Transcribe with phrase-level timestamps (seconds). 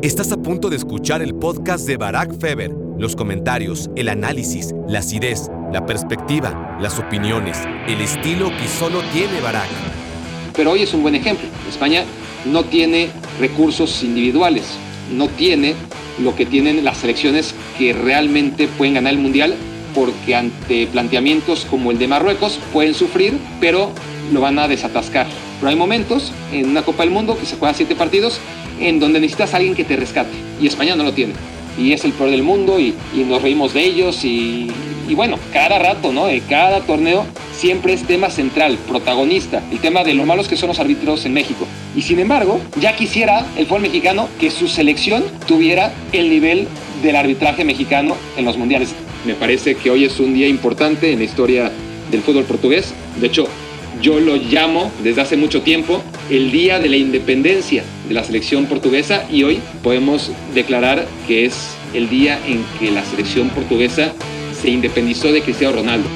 [0.00, 2.70] Estás a punto de escuchar el podcast de Barack Feber.
[2.98, 7.58] Los comentarios, el análisis, la acidez, la perspectiva, las opiniones,
[7.88, 9.66] el estilo que solo tiene Barack.
[10.54, 11.48] Pero hoy es un buen ejemplo.
[11.68, 12.04] España
[12.44, 14.78] no tiene recursos individuales,
[15.12, 15.74] no tiene
[16.22, 19.56] lo que tienen las selecciones que realmente pueden ganar el Mundial
[19.96, 23.90] porque ante planteamientos como el de Marruecos pueden sufrir, pero
[24.32, 25.26] lo van a desatascar.
[25.58, 28.40] Pero hay momentos en una Copa del Mundo que se juega siete partidos
[28.80, 30.30] en donde necesitas alguien que te rescate.
[30.60, 31.34] Y España no lo tiene.
[31.78, 34.24] Y es el peor del mundo y, nos reímos de ellos.
[34.24, 34.70] Y,
[35.14, 36.26] bueno, cada rato, ¿no?
[36.26, 37.24] De cada torneo
[37.56, 41.34] siempre es tema central, protagonista, el tema de lo malos que son los árbitros en
[41.34, 41.66] México.
[41.96, 46.68] Y sin embargo, ya quisiera el fútbol mexicano que su selección tuviera el nivel
[47.02, 48.94] del arbitraje mexicano en los mundiales.
[49.26, 51.72] Me parece que hoy es un día importante en la historia
[52.10, 52.92] del fútbol portugués.
[53.20, 53.48] De hecho,
[54.00, 58.66] yo lo llamo desde hace mucho tiempo el Día de la Independencia de la selección
[58.66, 64.12] portuguesa y hoy podemos declarar que es el día en que la selección portuguesa
[64.60, 66.08] se independizó de Cristiano Ronaldo.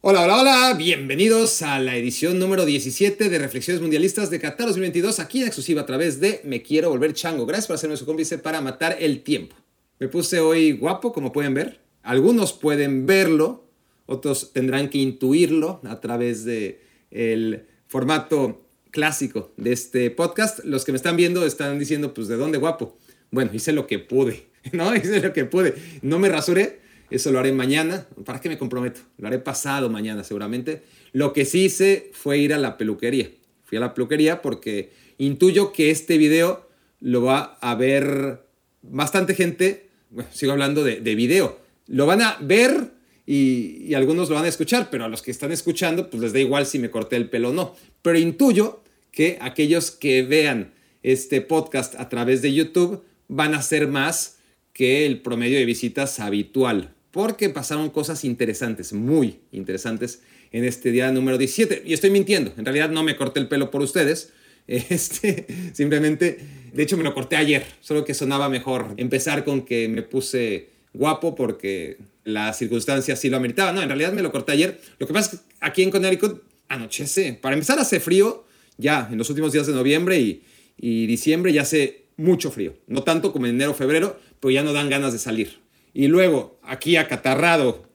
[0.00, 5.20] Hola, hola, hola, bienvenidos a la edición número 17 de Reflexiones Mundialistas de Qatar 2022,
[5.20, 7.44] aquí en exclusiva a través de Me Quiero Volver Chango.
[7.44, 9.54] Gracias por hacerme su cómplice para matar el tiempo.
[9.98, 11.80] Me puse hoy guapo, como pueden ver.
[12.02, 13.67] Algunos pueden verlo,
[14.08, 20.64] otros tendrán que intuirlo a través de el formato clásico de este podcast.
[20.64, 22.98] Los que me están viendo están diciendo, pues, ¿de dónde guapo?
[23.30, 24.94] Bueno, hice lo que pude, ¿no?
[24.96, 25.74] Hice lo que pude.
[26.02, 28.06] No me rasuré, eso lo haré mañana.
[28.24, 29.00] ¿Para qué me comprometo?
[29.18, 30.82] Lo haré pasado mañana seguramente.
[31.12, 33.30] Lo que sí hice fue ir a la peluquería.
[33.64, 36.66] Fui a la peluquería porque intuyo que este video
[37.00, 38.42] lo va a ver
[38.82, 39.90] bastante gente.
[40.10, 42.92] Bueno, sigo hablando de, de video lo van a ver
[43.30, 46.38] y, algunos lo van a escuchar, pero a los que están escuchando, pues les da
[46.38, 47.76] igual si me corté el pelo o no.
[48.00, 53.86] Pero intuyo que aquellos que vean este podcast a través de YouTube van a ser
[53.86, 54.38] más
[54.72, 61.12] que el promedio de visitas habitual, porque pasaron cosas interesantes, muy interesantes en este día
[61.12, 61.82] número 17.
[61.84, 64.32] Y estoy mintiendo, en realidad no me corté el pelo por ustedes,
[64.66, 66.38] este, simplemente,
[66.72, 70.70] de hecho me lo corté ayer, solo que sonaba mejor empezar con que me puse
[70.94, 71.98] guapo porque
[72.28, 73.74] las circunstancias sí lo ameritaban.
[73.74, 74.80] No, en realidad me lo corté ayer.
[74.98, 77.32] Lo que pasa es que aquí en Connecticut anochece.
[77.32, 78.44] Para empezar hace frío
[78.76, 82.74] ya en los últimos días de noviembre y, diciembre ya hace mucho frío.
[82.86, 85.58] No tanto como en enero, febrero, pero ya no dan ganas de salir.
[85.94, 87.88] Y luego aquí acatarrado,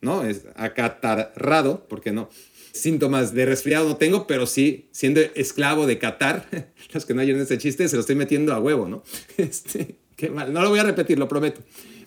[0.00, 0.24] ¿no?
[0.24, 2.30] Es acatarrado, porque no.
[2.72, 6.48] Síntomas de resfriado no tengo, pero sí, siendo esclavo de Qatar,
[6.92, 9.02] los que no oyen ese chiste, se lo estoy metiendo a huevo, ¿no?
[9.36, 10.52] Este, qué mal.
[10.52, 11.60] No lo voy a repetir, lo prometo.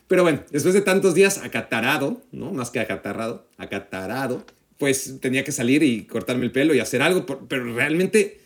[0.07, 2.51] Pero bueno, después de tantos días acatarado, ¿no?
[2.53, 4.45] Más que acatarrado, acatarado,
[4.77, 8.39] pues tenía que salir y cortarme el pelo y hacer algo, pero realmente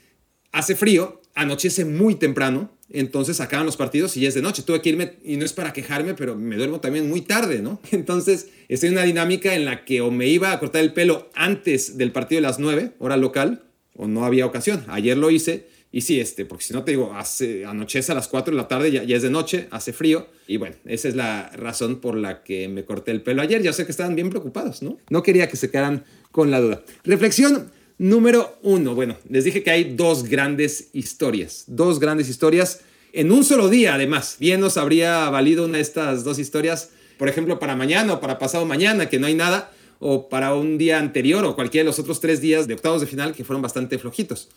[0.52, 4.64] hace frío, anochece muy temprano, entonces acaban los partidos y ya es de noche.
[4.64, 7.80] Tuve que irme, y no es para quejarme, pero me duermo también muy tarde, ¿no?
[7.92, 11.30] Entonces estoy en una dinámica en la que o me iba a cortar el pelo
[11.34, 13.64] antes del partido de las 9, hora local,
[13.96, 14.84] o no había ocasión.
[14.88, 18.30] Ayer lo hice y sí, este, porque si no te digo, hace, anochece a las
[18.30, 20.28] 4 de la tarde, ya, ya, es de noche, hace frío.
[20.48, 23.62] Y bueno, esa es la razón por la que me corté el pelo ayer.
[23.62, 24.98] Ya sé que estaban bien preocupados, ¿no?
[25.10, 26.82] No quería que se quedaran con la duda.
[27.04, 28.96] Reflexión número uno.
[28.96, 31.66] Bueno, les dije que hay dos grandes historias.
[31.68, 32.80] Dos grandes historias
[33.12, 34.38] en un solo día, además.
[34.40, 38.40] Bien nos habría valido una de estas dos historias, por ejemplo, para mañana o para
[38.40, 42.00] pasado mañana, que no hay nada, o para un día anterior o cualquiera de los
[42.00, 44.48] otros tres días de octavos de final que fueron bastante flojitos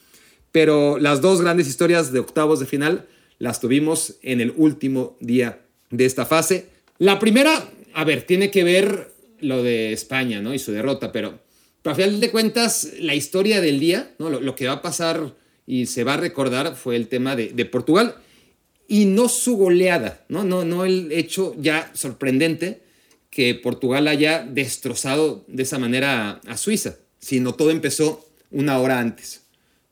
[0.55, 3.09] pero las dos grandes historias de octavos de final
[3.41, 6.69] las tuvimos en el último día de esta fase.
[6.99, 9.11] La primera, a ver, tiene que ver
[9.41, 10.55] lo de España, ¿no?
[10.55, 11.41] Y su derrota, pero,
[11.83, 14.15] pero a final de cuentas, la historia del día.
[14.19, 15.35] Lo, que va a pasar
[15.67, 18.15] y se va a recordar fue el tema de, Portugal
[18.87, 20.45] y no su goleada, ¿no?
[20.45, 22.81] No, no el hecho ya sorprendente
[23.29, 29.44] que Portugal haya destrozado de esa manera a Suiza, sino todo empezó una hora antes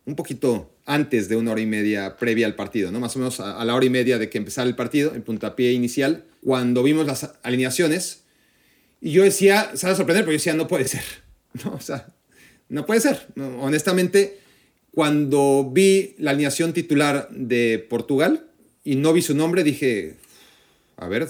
[0.04, 3.00] un poquito antes de una hora y media previa al partido, ¿no?
[3.00, 5.72] Más o menos a, la hora y media de que empezara el partido, el puntapié
[5.72, 8.24] inicial, cuando vimos las alineaciones.
[9.00, 11.04] Y yo decía, se va a sorprender, pero yo decía, no puede ser,
[11.64, 11.74] ¿no?
[11.74, 12.08] O sea,
[12.68, 13.26] no puede ser.
[13.60, 14.38] honestamente,
[14.92, 18.46] cuando vi la alineación titular de Portugal
[18.84, 20.16] y no vi su nombre, dije,
[20.96, 21.28] a ver,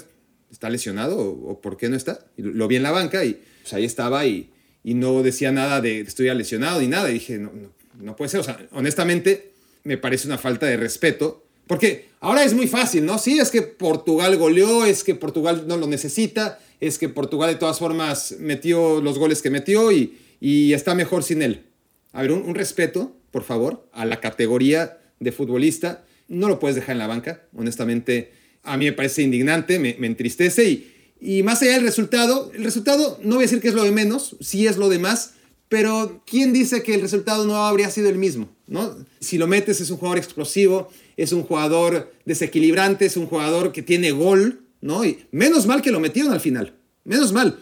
[0.51, 2.25] ¿está lesionado o, por qué no está?
[2.37, 4.49] lo vi en la banca y pues, ahí estaba y,
[4.83, 7.09] y no decía nada de estoy lesionado ni nada.
[7.09, 7.69] Y dije, no, no,
[7.99, 8.39] no puede ser.
[8.39, 9.51] O sea, honestamente,
[9.83, 11.43] me parece una falta de respeto.
[11.67, 13.17] Porque ahora es muy fácil, ¿no?
[13.17, 17.55] Sí, es que Portugal goleó, es que Portugal no lo necesita, es que Portugal de
[17.55, 21.63] todas formas metió los goles que metió y, y está mejor sin él.
[22.11, 26.05] A ver, un, respeto por favor, a la categoría de futbolista.
[26.27, 28.31] No lo puedes dejar en la banca, honestamente.
[28.61, 33.19] A mí me parece indignante, me, entristece y, y más allá del resultado, el resultado
[33.23, 35.33] no voy a decir que es lo de menos, sí es lo de más,
[35.73, 38.47] pero ¿quién dice que el resultado no habría sido el mismo?
[38.67, 38.95] ¿no?
[39.19, 43.81] Si lo metes es un jugador explosivo, es un jugador desequilibrante, es un jugador que
[43.81, 45.03] tiene gol, ¿no?
[45.03, 46.75] Y menos mal que lo metieron al final,
[47.05, 47.57] menos mal,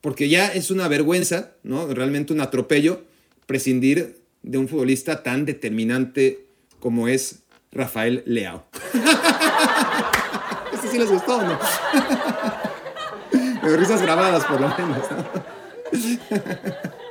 [0.00, 1.92] porque ya es una vergüenza, ¿no?
[1.92, 3.02] Realmente un atropello
[3.46, 6.46] prescindir de un futbolista tan determinante
[6.78, 7.40] como es
[7.72, 8.64] Rafael Leao.
[10.72, 11.58] Este sí les gustó, ¿no?
[13.76, 16.96] risas grabadas por lo menos, ¿no?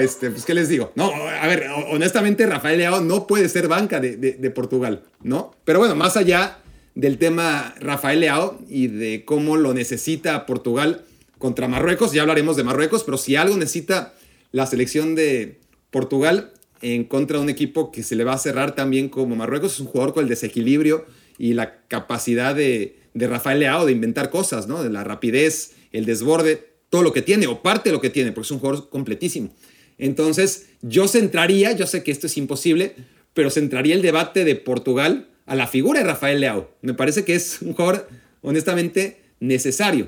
[0.00, 0.92] este, pues, ¿qué les digo?
[0.94, 5.54] No, a ver, honestamente, Rafael Leao no puede ser banca de, de, Portugal, ¿no?
[5.64, 6.58] Pero bueno, más allá
[6.94, 11.04] del tema Rafael Leao y de cómo lo necesita Portugal
[11.38, 14.14] contra Marruecos, ya hablaremos de Marruecos, pero si algo necesita
[14.52, 15.58] la selección de
[15.90, 19.74] Portugal en contra de un equipo que se le va a cerrar también como Marruecos,
[19.74, 21.04] es un jugador con el desequilibrio
[21.38, 24.82] y la capacidad de, de Rafael Leao de inventar cosas, ¿no?
[24.82, 28.30] De la rapidez, el desborde, todo lo que tiene o parte de lo que tiene,
[28.30, 29.52] porque es un jugador completísimo.
[29.98, 32.94] Entonces, yo centraría, yo sé que esto es imposible,
[33.32, 36.70] pero centraría el debate de Portugal a la figura de Rafael Leao.
[36.82, 38.08] Me parece que es un jugador
[38.42, 40.06] honestamente necesario.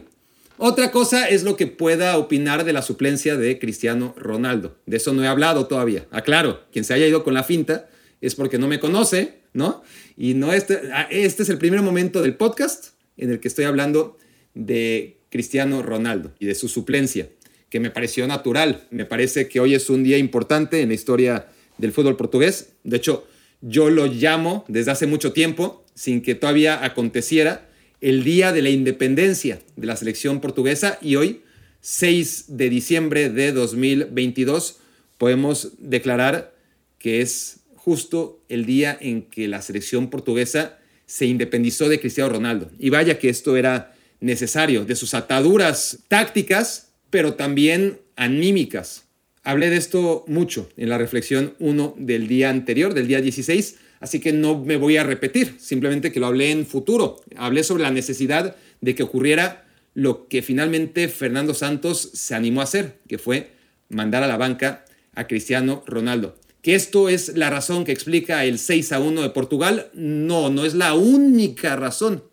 [0.58, 4.78] Otra cosa es lo que pueda opinar de la suplencia de Cristiano Ronaldo.
[4.86, 6.06] De eso no he hablado todavía.
[6.12, 7.88] Aclaro, quien se haya ido con la finta
[8.20, 9.82] es porque no me conoce, ¿no?
[10.16, 13.64] Y no este, ah, este es el primer momento del podcast en el que estoy
[13.64, 14.18] hablando
[14.54, 17.28] de Cristiano Ronaldo y de su suplencia,
[17.68, 18.86] que me pareció natural.
[18.90, 22.74] Me parece que hoy es un día importante en la historia del fútbol portugués.
[22.84, 23.26] De hecho,
[23.60, 27.68] yo lo llamo desde hace mucho tiempo, sin que todavía aconteciera,
[28.00, 31.42] el día de la independencia de la selección portuguesa y hoy,
[31.80, 34.78] 6 de diciembre de 2022,
[35.18, 36.54] podemos declarar
[36.98, 42.70] que es justo el día en que la selección portuguesa se independizó de Cristiano Ronaldo.
[42.78, 49.04] Y vaya que esto era necesario, de sus ataduras tácticas, pero también anímicas.
[49.42, 54.18] Hablé de esto mucho en la reflexión 1 del día anterior, del día 16, así
[54.20, 57.20] que no me voy a repetir, simplemente que lo hablé en futuro.
[57.36, 62.64] Hablé sobre la necesidad de que ocurriera lo que finalmente Fernando Santos se animó a
[62.64, 63.52] hacer, que fue
[63.88, 64.84] mandar a la banca
[65.14, 66.36] a Cristiano Ronaldo.
[66.60, 69.90] ¿Que esto es la razón que explica el 6 a 1 de Portugal?
[69.94, 72.24] No, no es la única razón.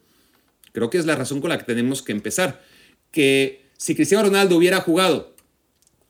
[0.73, 2.61] Creo que es la razón con la que tenemos que empezar.
[3.11, 5.33] Que si Cristiano Ronaldo hubiera jugado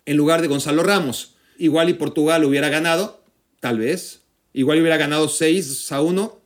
[0.05, 3.23] en lugar de Gonzalo Ramos, igual y Portugal hubiera ganado,
[3.59, 4.21] tal vez.
[4.53, 6.41] Igual hubiera ganado 6 a 1,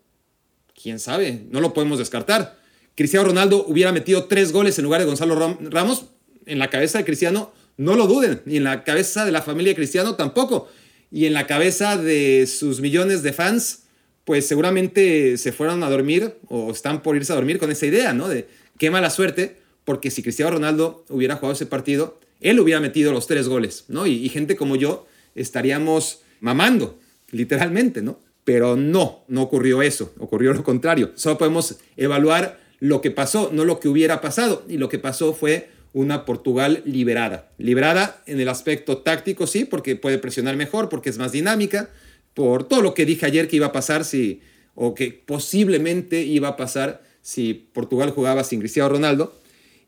[0.82, 2.60] quién sabe, no lo podemos descartar.
[2.96, 6.06] Cristiano Ronaldo hubiera metido tres goles en lugar de Gonzalo Ramos,
[6.46, 9.72] en la cabeza de Cristiano, no lo duden, y en la cabeza de la familia
[9.72, 10.68] de Cristiano tampoco
[11.12, 13.84] y en la cabeza de sus millones de fans,
[14.28, 18.12] pues seguramente se fueron a dormir o están por irse a dormir con esa idea,
[18.12, 18.28] ¿no?
[18.28, 18.46] De
[18.78, 23.26] qué mala suerte, porque si Cristiano Ronaldo hubiera jugado ese partido, él hubiera metido los
[23.26, 24.06] tres goles, ¿no?
[24.06, 27.00] Y, gente como yo estaríamos mamando,
[27.32, 28.20] literalmente, ¿no?
[28.44, 31.14] Pero no, no ocurrió eso, ocurrió lo contrario.
[31.16, 34.66] Solo podemos evaluar lo que pasó, no lo que hubiera pasado.
[34.68, 37.50] Y lo que pasó fue una Portugal liberada.
[37.58, 41.92] Liberada en el aspecto táctico, sí, porque puede presionar mejor, porque es más dinámica,
[42.38, 44.42] por todo lo que dije ayer que iba a pasar si,
[44.76, 49.42] o que posiblemente iba a pasar si Portugal jugaba sin Cristiano Ronaldo,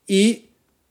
[0.04, 0.46] y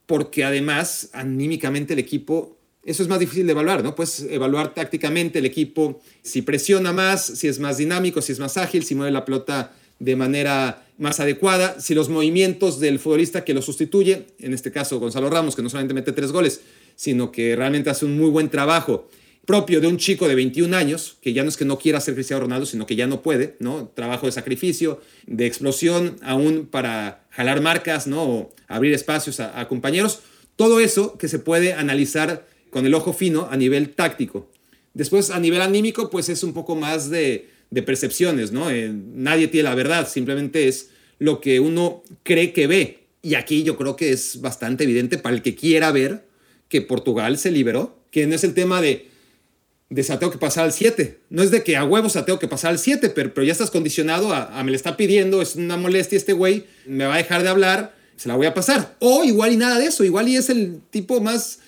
[0.06, 3.94] porque además anímicamente el equipo, eso es más difícil de evaluar, ¿no?
[3.94, 8.56] Puedes evaluar tácticamente el equipo, si presiona más, si es más dinámico, si es más
[8.56, 13.52] ágil, si mueve la pelota de manera más adecuada, si los movimientos del futbolista que
[13.52, 16.62] lo sustituye, en este caso Gonzalo Ramos, que no solamente mete tres goles,
[16.96, 19.10] sino que realmente hace un muy buen trabajo
[19.50, 22.14] propio de un chico de 21 años, que ya no es que no quiera ser
[22.14, 23.88] Cristiano Ronaldo, sino que ya no puede, ¿no?
[23.88, 28.22] Trabajo de sacrificio, de explosión, aún para jalar marcas, ¿no?
[28.22, 30.20] O abrir espacios a, a compañeros.
[30.54, 34.48] Todo eso que se puede analizar con el ojo fino a nivel táctico.
[34.94, 38.70] Después, a nivel anímico, pues es un poco más de, de percepciones, ¿no?
[38.70, 42.98] Eh, nadie tiene la verdad, simplemente es lo que uno cree que ve.
[43.20, 46.24] Y aquí yo creo que es bastante evidente para el que quiera ver
[46.68, 49.09] que Portugal se liberó, que no es el tema de,
[49.90, 52.38] de se tengo que pasar al 7, no es de que a huevos se tengo
[52.38, 55.42] que pasar al 7, pero, pero, ya estás condicionado a, a, me le está pidiendo,
[55.42, 58.54] es una molestia este güey, me va a dejar de hablar, se la voy a
[58.54, 58.96] pasar.
[59.00, 61.58] O igual y nada de eso, igual y es el tipo más,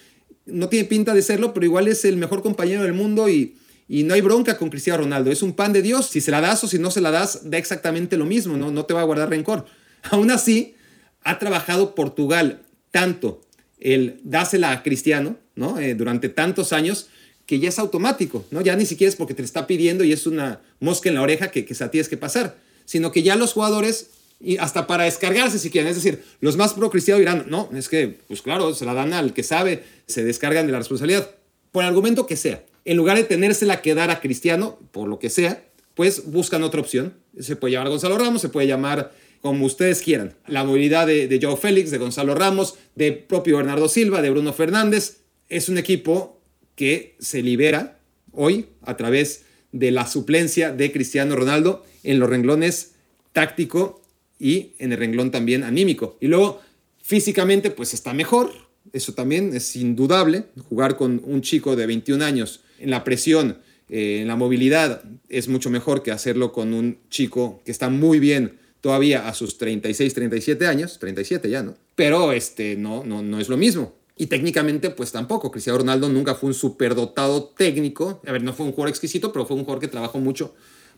[0.47, 3.57] no tiene pinta de serlo, pero igual es el mejor compañero del mundo y
[3.93, 5.31] y no hay bronca con Cristiano Ronaldo.
[5.31, 6.07] Es un pan de Dios.
[6.07, 8.57] Si se la das o si no se la das, da exactamente lo mismo.
[8.57, 9.67] No, no te va a guardar rencor.
[10.11, 10.77] Aún así,
[11.23, 13.43] ha trabajado Portugal tanto
[13.79, 15.79] el dásela a Cristiano ¿no?
[15.79, 17.09] Eh, durante tantos años
[17.47, 18.61] que ya es automático, ¿no?
[18.61, 21.51] Ya ni siquiera es porque te está pidiendo y es una mosca en la oreja
[21.51, 25.59] que, que se tienes que pasar, sino que ya los jugadores, y hasta para descargarse
[25.59, 28.85] si quieren, es decir, los más pro cristianos dirán, no, es que, pues claro, se
[28.85, 31.31] la dan al que sabe, se descargan de la responsabilidad,
[31.71, 32.63] por el argumento que sea.
[32.85, 36.81] En lugar de tenérsela que dar a Cristiano, por lo que sea, pues buscan otra
[36.81, 37.15] opción.
[37.39, 40.35] Se puede llamar Gonzalo Ramos, se puede llamar como ustedes quieran.
[40.47, 44.53] La movilidad de, de Joe Félix, de Gonzalo Ramos, de propio Bernardo Silva, de Bruno
[44.53, 45.19] Fernández.
[45.49, 46.42] Es un equipo
[46.75, 47.99] que se libera
[48.33, 52.93] hoy a través de la suplencia de Cristiano Ronaldo en los renglones
[53.33, 54.03] táctico
[54.39, 56.19] y en el renglón también anímico.
[56.21, 56.61] Y luego
[57.03, 58.53] físicamente pues está mejor,
[58.93, 64.21] eso también es indudable, jugar con un chico de 21 años en la presión, eh,
[64.21, 68.59] en la movilidad, es mucho mejor que hacerlo con un chico que está muy bien
[68.81, 71.77] todavía a sus 36, 37 años, 37 ya, ¿no?
[71.95, 73.95] Pero este, no, no, no es lo mismo.
[74.17, 75.51] Y técnicamente, pues tampoco.
[75.51, 78.21] Cristiano Ronaldo nunca fue un superdotado técnico.
[78.27, 80.55] A ver, no fue un jugador exquisito, pero fue un jugador que trabajó mucho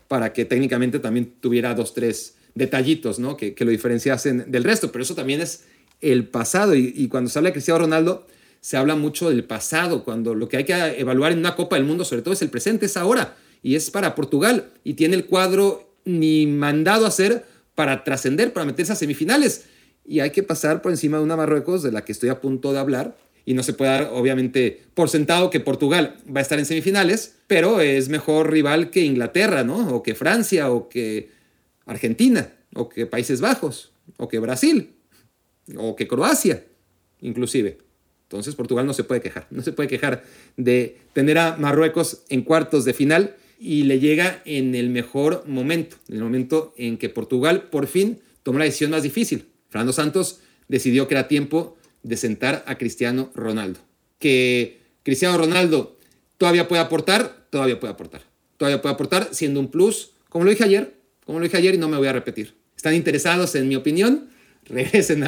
[0.07, 3.37] para que técnicamente también tuviera dos, tres detallitos, ¿no?
[3.37, 4.91] Que, que lo diferenciasen del resto.
[4.91, 5.63] Pero eso también es
[6.01, 6.75] el pasado.
[6.75, 8.27] Y, y, cuando se habla de Cristiano Ronaldo,
[8.59, 10.03] se habla mucho del pasado.
[10.03, 12.49] Cuando lo que hay que evaluar en una Copa del Mundo, sobre todo, es el
[12.49, 13.37] presente, es ahora.
[13.63, 14.71] Y es para Portugal.
[14.83, 17.45] Y tiene el cuadro ni mandado a hacer
[17.75, 19.65] para trascender, para meterse a semifinales
[20.07, 22.73] y hay que pasar por encima de una Marruecos de la que estoy a punto
[22.73, 23.17] de hablar.
[23.47, 27.35] Y no se puede dar, obviamente, por sentado que Portugal va a estar en semifinales,
[27.45, 29.95] pero es mejor rival que Inglaterra, ¿no?
[29.95, 31.29] O que Francia, o que
[31.85, 34.95] Argentina, o que Países Bajos, o que Brasil,
[35.77, 36.65] o que Croacia,
[37.21, 37.77] inclusive.
[38.23, 40.23] Entonces Portugal no se puede quejar, no se puede quejar
[40.57, 45.97] de tener a Marruecos en cuartos de final y le llega en el mejor momento,
[46.09, 50.39] en el momento en que Portugal por fin tomó la decisión más difícil, Fernando Santos
[50.69, 53.81] decidió que era tiempo de sentar a Cristiano Ronaldo.
[54.19, 55.99] Que Cristiano Ronaldo
[56.37, 58.21] todavía puede aportar, todavía puede aportar.
[58.55, 60.93] Todavía puede aportar siendo un plus, como lo dije ayer,
[61.25, 62.53] como lo dije ayer y no me voy a repetir.
[62.77, 64.29] ¿Están interesados en mi opinión?
[64.63, 65.25] Regresen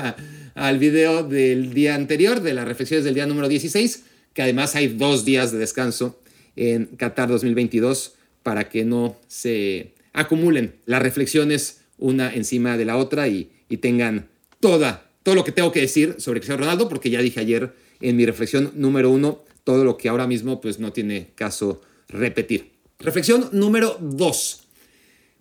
[0.55, 4.87] al video del día anterior, de las reflexiones del día número 16, que además hay
[4.87, 6.21] dos días de descanso
[6.55, 8.13] en Qatar 2022
[8.43, 13.49] para que no se acumulen las reflexiones una encima de la otra y
[13.81, 17.73] tengan toda, todo lo que tengo que decir sobre Cristiano Ronaldo, porque ya dije ayer
[18.01, 22.71] en mi reflexión número uno, todo lo que ahora mismo pues no tiene caso repetir.
[22.99, 24.61] Reflexión número dos.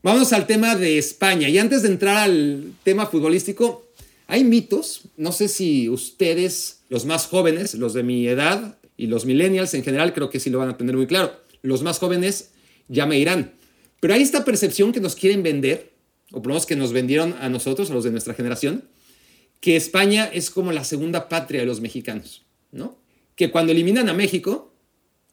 [0.02, 1.48] Vamos al tema de España.
[1.48, 3.86] Y antes de entrar al tema futbolístico,
[4.26, 9.24] hay mitos, no sé si ustedes, los más jóvenes, los de mi edad y los
[9.24, 11.32] millennials en general, creo que sí lo van a tener muy claro.
[11.62, 12.50] Los más jóvenes
[12.88, 13.52] ya me dirán.
[14.00, 15.92] Pero hay esta percepción que nos quieren vender,
[16.30, 18.84] o por lo menos que nos vendieron a nosotros, a los de nuestra generación,
[19.60, 22.98] que España es como la segunda patria de los mexicanos, ¿no?
[23.34, 24.72] Que cuando eliminan a México,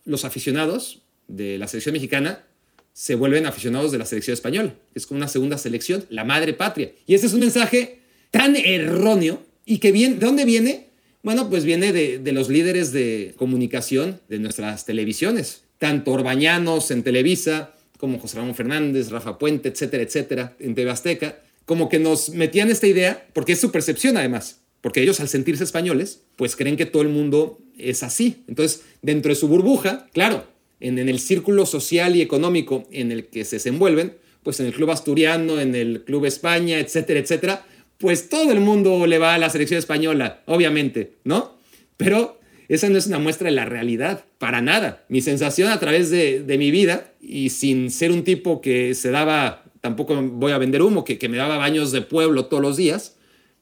[0.05, 2.45] los aficionados de la selección mexicana
[2.93, 4.75] se vuelven aficionados de la selección española.
[4.93, 6.91] Es como una segunda selección, la madre patria.
[7.07, 7.99] Y ese es un mensaje
[8.31, 10.89] tan erróneo y que viene, ¿de dónde viene?
[11.23, 17.01] Bueno, pues viene de, de los líderes de comunicación de nuestras televisiones, tanto Orbañanos en
[17.01, 22.29] Televisa, como José Ramón Fernández, Rafa Puente, etcétera, etcétera, en TV Azteca, como que nos
[22.29, 26.77] metían esta idea, porque es su percepción además, porque ellos al sentirse españoles, pues creen
[26.77, 28.43] que todo el mundo es así.
[28.47, 30.45] Entonces, dentro de su burbuja, claro,
[30.79, 34.73] en, en el círculo social y económico en el que se desenvuelven, pues en el
[34.73, 37.65] Club Asturiano, en el Club España, etcétera, etcétera,
[37.97, 41.57] pues todo el mundo le va a la selección española, obviamente, ¿no?
[41.95, 45.05] Pero esa no es una muestra de la realidad, para nada.
[45.07, 49.11] Mi sensación a través de, de mi vida, y sin ser un tipo que se
[49.11, 52.77] daba tampoco voy a vender humo, que, que me daba baños de pueblo todos los
[52.77, 53.17] días.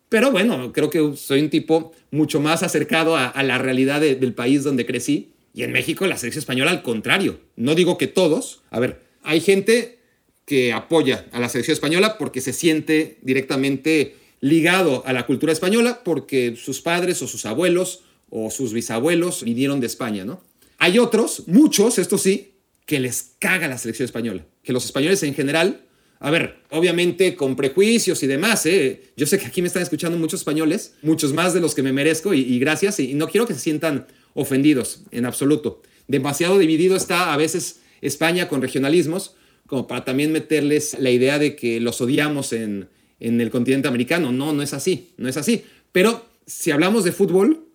[0.08, 4.16] Pero bueno, creo que soy un tipo mucho más acercado a, a la realidad de,
[4.16, 5.32] del país donde crecí.
[5.56, 7.40] Y en México la selección española al contrario.
[7.56, 8.62] No digo que todos.
[8.70, 9.98] A ver, hay gente
[10.46, 16.02] que apoya a la selección española porque se siente directamente ligado a la cultura española
[16.06, 20.44] porque sus padres o sus abuelos o sus bisabuelos vinieron de España, ¿no?
[20.78, 22.54] Hay otros, muchos, esto sí,
[22.86, 24.46] que les caga la selección española.
[24.62, 25.86] Que los españoles en general
[26.24, 29.02] a ver, obviamente con prejuicios y demás, ¿eh?
[29.18, 31.92] Yo sé que aquí me están escuchando muchos españoles, muchos más de los que me
[31.92, 35.82] merezco y, gracias, y, y no quiero que se sientan ofendidos en absoluto.
[36.08, 39.36] Demasiado dividido está a veces España con regionalismos,
[39.66, 42.88] como para también meterles la idea de que los odiamos en,
[43.20, 44.32] en el continente americano.
[44.32, 45.64] No, no es así, no es así.
[45.92, 47.66] Pero si hablamos de fútbol,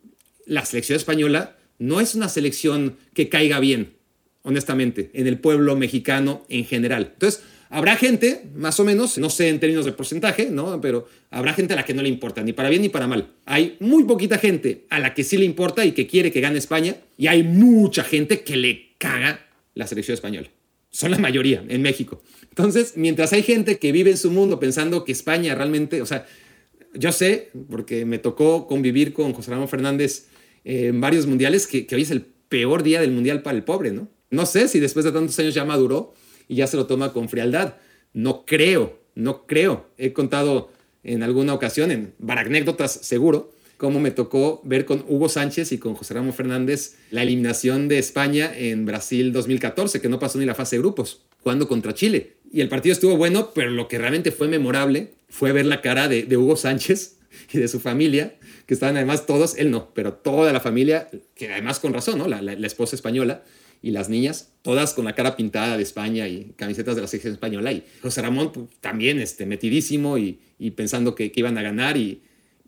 [0.45, 3.95] la selección española no es una selección que caiga bien,
[4.43, 7.11] honestamente, en el pueblo mexicano en general.
[7.15, 10.81] Entonces, Habrá gente, más o menos, no sé en términos de porcentaje, ¿no?
[10.81, 13.33] Pero habrá gente a la que no le importa, ni para bien ni para mal.
[13.45, 16.59] Hay muy poquita gente a la que sí le importa y que quiere que gane
[16.59, 20.49] España, y hay mucha gente que le caga la selección española.
[20.91, 22.23] Son la mayoría en México.
[22.49, 26.27] Entonces, mientras hay gente que vive en su mundo pensando que España realmente, o sea,
[26.95, 30.29] yo sé, porque me tocó convivir con José Ramón Fernández
[30.65, 33.91] en varios mundiales, que, que hoy es el peor día del mundial para el pobre,
[33.91, 34.09] ¿no?
[34.31, 36.15] No sé si después de tantos años ya maduró
[36.49, 37.75] y ya se lo toma con frialdad.
[38.13, 39.89] No creo, no creo.
[39.99, 40.71] He contado
[41.03, 45.95] en alguna ocasión, en anécdotas seguro, cómo me tocó ver con Hugo Sánchez y con
[45.95, 50.55] José Ramón Fernández la eliminación de España en Brasil 2014, que no pasó ni la
[50.55, 52.33] fase de grupos, jugando contra Chile.
[52.51, 56.09] Y el partido estuvo bueno, pero lo que realmente fue memorable fue ver la cara
[56.09, 57.19] de, Hugo Sánchez
[57.53, 58.35] y de su familia,
[58.67, 62.27] que estaban además todos, él no, pero toda la familia, que además con razón, ¿no?
[62.29, 63.45] La, esposa española
[63.83, 67.35] y las niñas, todas con la cara pintada de España y camisetas de la selección
[67.35, 67.73] española.
[67.73, 70.39] Y José Ramón pues, también este, metidísimo y,
[70.75, 71.97] pensando que, iban a ganar.
[71.97, 72.23] Y,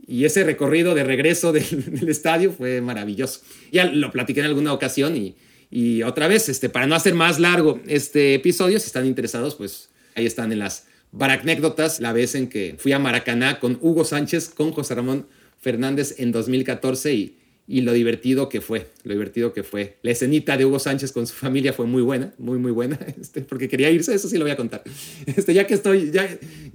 [0.06, 3.40] y ese recorrido de regreso del, estadio fue maravilloso.
[3.72, 5.34] Ya lo platiqué en alguna ocasión y,
[5.70, 9.90] y otra vez, este, para no hacer más largo este episodio, si están interesados, pues
[10.14, 14.50] ahí están en las baracnécdotas, la vez en que fui a Maracaná con Hugo Sánchez,
[14.50, 15.26] con José Ramón
[15.58, 17.37] Fernández en 2014 y,
[17.68, 19.98] y lo divertido que fue, lo divertido que fue.
[20.02, 23.42] La escenita de Hugo Sánchez con su familia fue muy buena, muy, muy buena, este,
[23.42, 24.82] porque quería irse, eso sí lo voy a contar.
[25.26, 26.28] Este, ya, que estoy, ya,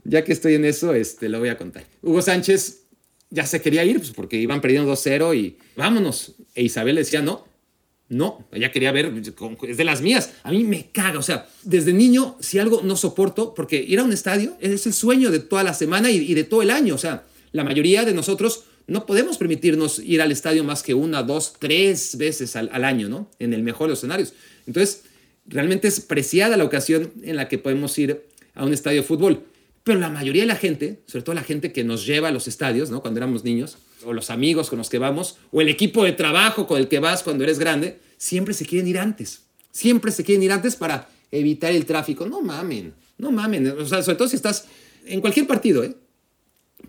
[0.03, 1.83] ya que estoy en eso, este, lo voy a contar.
[2.03, 2.83] Hugo Sánchez
[3.31, 6.35] ya se quería ir, pues porque iban perdiendo 2-0 y vámonos.
[6.53, 7.47] E Isabel decía, no,
[8.09, 9.11] no, ella quería ver,
[9.67, 10.33] es de las mías.
[10.43, 14.03] A mí me caga, o sea, desde niño, si algo no soporto, porque ir a
[14.03, 16.93] un estadio es el sueño de toda la semana y, de todo el año.
[16.93, 21.23] O sea, la mayoría de nosotros no podemos permitirnos ir al estadio más que una,
[21.23, 23.29] dos, tres veces al, año, ¿no?
[23.39, 24.33] En el mejor de los escenarios.
[24.67, 25.03] Entonces,
[25.45, 28.25] realmente es preciada la ocasión en la que podemos ir
[28.55, 29.43] a un estadio de fútbol.
[29.83, 32.47] Pero la mayoría de la gente, sobre todo la gente que nos lleva a los
[32.47, 33.01] estadios, ¿no?
[33.01, 36.67] Cuando éramos niños, o los amigos con los que vamos, o el equipo de trabajo
[36.67, 39.43] con el que vas cuando eres grande, siempre se quieren ir antes.
[39.71, 42.25] Siempre se quieren ir antes para evitar el tráfico.
[42.25, 43.67] No mamen, no mamen.
[43.67, 44.65] O sea, sobre todo si estás
[45.05, 45.95] en cualquier partido, ¿eh?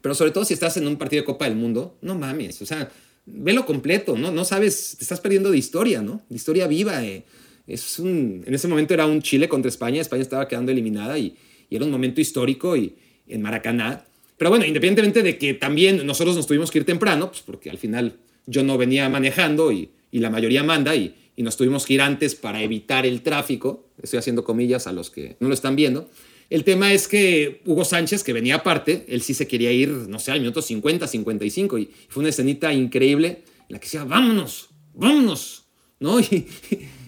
[0.01, 2.61] Pero sobre todo si estás en un partido de Copa del Mundo, no mames.
[2.63, 2.91] O sea,
[3.27, 4.31] velo completo, ¿no?
[4.31, 6.23] No sabes, te estás perdiendo de historia, ¿no?
[6.29, 7.05] De historia viva.
[7.05, 7.25] Eh.
[7.67, 10.01] Es un, en ese momento era un Chile contra España.
[10.01, 11.37] España estaba quedando eliminada y,
[11.71, 14.05] y era un momento histórico y en Maracaná
[14.37, 17.79] pero bueno, independientemente de que también nosotros nos tuvimos que ir temprano, pues porque al
[17.79, 21.95] final yo no venía manejando y, y la mayoría manda y, y, nos tuvimos que
[21.95, 23.89] ir antes para evitar el tráfico.
[24.03, 26.11] Estoy haciendo comillas a los que no lo están viendo.
[26.51, 30.19] El tema es que Hugo Sánchez, que venía aparte, él sí se quería ir, no
[30.19, 34.71] sé, al minuto 50, 55 y fue una escenita increíble en la que decía, vámonos,
[34.95, 35.65] vámonos,
[36.01, 36.19] ¿no?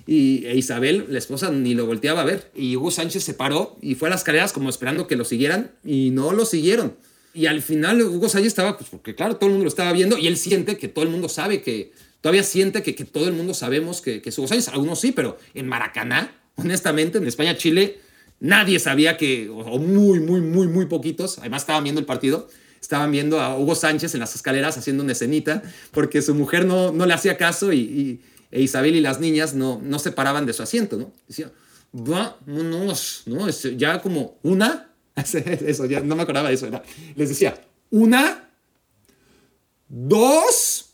[0.09, 2.53] Y, y, Isabel, la esposa, ni lo volteaba a ver.
[2.55, 5.73] Y Hugo Sánchez se paró y fue a las carreras como esperando que lo siguieran
[5.85, 6.97] y no lo siguieron.
[7.35, 10.17] Y al final Hugo Sánchez estaba, pues porque claro, todo el mundo lo estaba viendo
[10.17, 13.35] y él siente que todo el mundo sabe que, todavía siente que, que todo el
[13.35, 14.69] mundo sabemos que, que es Hugo Sánchez.
[14.69, 17.99] Algunos sí, pero en Maracaná, honestamente, en España, Chile,
[18.41, 22.49] nadie sabía que, o muy, muy, muy, muy poquitos, además estaban viendo el partido,
[22.81, 26.93] estaban viendo a Hugo Sánchez en las escaleras haciendo una escenita porque su mujer no,
[26.93, 28.21] no le hacía caso y,
[28.51, 31.13] e Isabel y las niñas no, no se paraban de su asiento, ¿no?
[31.27, 31.51] Decía,
[31.93, 33.49] vámonos, ¿no?
[33.49, 36.69] Ya como una, Eso, ya no me acordaba de eso.
[37.15, 37.59] Les decía,
[37.91, 38.51] una,
[39.89, 40.91] dos,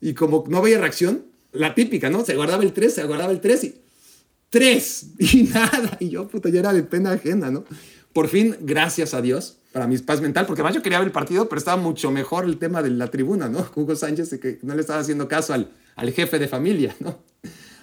[0.00, 2.24] y como no había reacción, la típica, ¿no?
[2.24, 3.80] Se guardaba el tres, se guardaba el tres y
[4.50, 5.96] tres, y nada.
[6.00, 7.64] Y yo, puta, ya era de pena ajena, ¿no?
[8.12, 11.12] Por fin, gracias a Dios, para mi paz mental, porque además yo quería ver el
[11.12, 13.68] partido, pero estaba mucho mejor el tema de la tribuna, ¿no?
[13.74, 17.18] Hugo Sánchez, que no le estaba haciendo caso al, al jefe de familia, ¿no?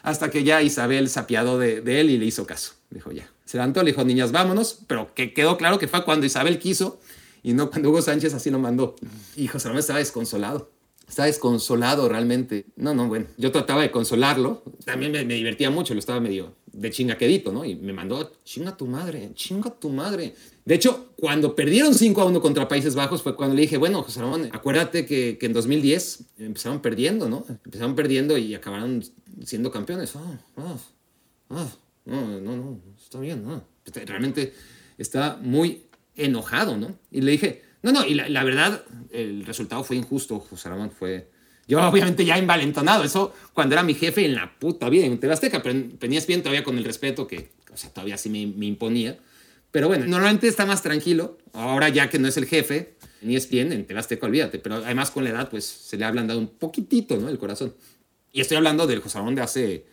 [0.02, 2.74] Hasta que ya Isabel se apiadó de, de él y le hizo caso.
[2.90, 6.26] Dijo, ya, se levantó, le dijo, niñas, vámonos, pero que quedó claro que fue cuando
[6.26, 7.00] Isabel quiso
[7.44, 8.96] y no cuando Hugo Sánchez así lo mandó.
[9.36, 10.72] Y José Ramón estaba desconsolado.
[11.14, 12.66] Estaba desconsolado realmente.
[12.76, 14.64] No, no, bueno, yo trataba de consolarlo.
[14.84, 17.64] También me, divertía mucho, lo estaba medio de chingaquedito, ¿no?
[17.64, 20.34] Y me mandó, chinga tu madre, chinga tu madre.
[20.66, 24.02] De hecho, cuando perdieron 5 a 1 contra Países Bajos fue cuando le dije, bueno,
[24.02, 27.46] José Ramón, acuérdate que, que en 2010 empezaron perdiendo, ¿no?
[27.64, 29.04] Empezaron perdiendo y acabaron
[29.46, 30.16] siendo campeones.
[30.16, 30.78] Ah, ah,
[31.52, 31.70] ah,
[32.06, 33.64] no, no, no, está bien, ¿no?
[34.08, 34.56] Realmente
[34.98, 35.84] está muy
[36.16, 36.98] enojado, ¿no?
[37.12, 41.30] Y le dije, no, no, y la, verdad, el resultado fue injusto, José Ramón, fue...
[41.68, 45.62] Yo obviamente ya envalentonado, eso cuando era mi jefe en la puta vida en Tebasteca,
[45.62, 49.18] pero tenías bien todavía con el respeto que, o sea, todavía sí me, imponía.
[49.72, 53.50] Pero bueno, normalmente está más tranquilo, ahora ya que no es el jefe, ni es
[53.50, 56.48] bien, en Tebasteca, olvídate, pero además con la edad, pues se le ha ablandado un
[56.48, 57.30] poquitito, ¿no?
[57.30, 57.76] El corazón.
[58.32, 59.86] Y estoy hablando del José Ramón de hace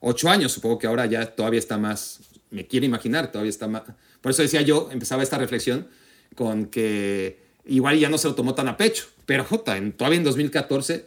[0.00, 3.82] ocho años, supongo que ahora ya todavía está más, me quiero imaginar, todavía está más.
[4.20, 5.88] Por eso decía yo, empezaba esta reflexión
[6.34, 10.18] con que igual ya no se lo tomó tan a pecho, pero jota, en, todavía
[10.18, 11.04] en 2014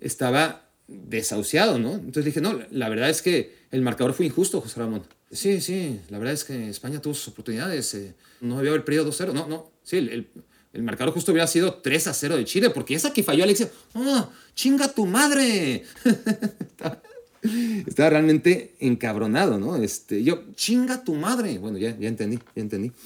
[0.00, 1.94] estaba desahuciado, ¿no?
[1.94, 5.02] Entonces dije, no, la verdad es que el marcador fue injusto, José Ramón.
[5.30, 9.10] Sí, sí, la verdad es que España tuvo sus oportunidades, eh, no había haber perdido
[9.10, 10.28] 2-0, no, no, sí, el,
[10.74, 14.88] el, marcador justo hubiera sido 3-0 de Chile, porque esa que falló Alexia, ¡oh, chinga
[14.88, 15.84] tu madre!
[17.86, 19.76] Estaba realmente encabronado, ¿no?
[19.76, 21.58] Este, yo, chinga tu madre.
[21.58, 22.92] Bueno, ya, ya entendí, ya entendí.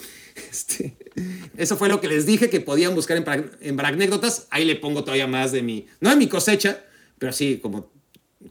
[0.50, 0.94] Este,
[1.56, 4.46] eso fue lo que les dije que podían buscar en, en anécdotas.
[4.50, 6.84] Ahí le pongo todavía más de mi, no de mi cosecha,
[7.18, 7.90] pero sí, como,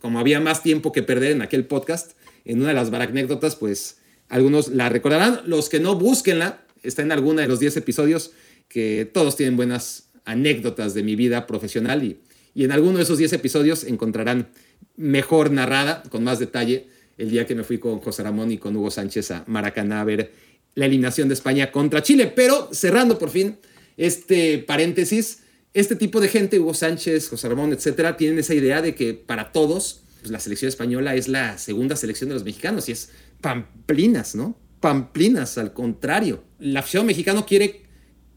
[0.01, 2.13] como había más tiempo que perder en aquel podcast,
[2.45, 3.97] en una de las anécdotas, pues
[4.29, 5.41] algunos la recordarán.
[5.45, 6.61] Los que no, búsquenla.
[6.83, 8.31] Está en alguna de los 10 episodios
[8.67, 12.19] que todos tienen buenas anécdotas de mi vida profesional y,
[12.53, 14.49] y en alguno de esos 10 episodios encontrarán
[14.95, 18.75] mejor narrada, con más detalle, el día que me fui con José Ramón y con
[18.75, 20.31] Hugo Sánchez a Maracaná a ver
[20.75, 22.31] la eliminación de España contra Chile.
[22.35, 23.57] Pero cerrando por fin
[23.97, 25.39] este paréntesis,
[25.73, 29.51] este tipo de gente, Hugo Sánchez, José Ramón, etcétera, tienen esa idea de que para
[29.51, 33.09] todos pues, la selección española es la segunda selección de los mexicanos y es
[33.41, 34.57] pamplinas, ¿no?
[34.79, 36.43] Pamplinas, al contrario.
[36.59, 37.83] La afición mexicana quiere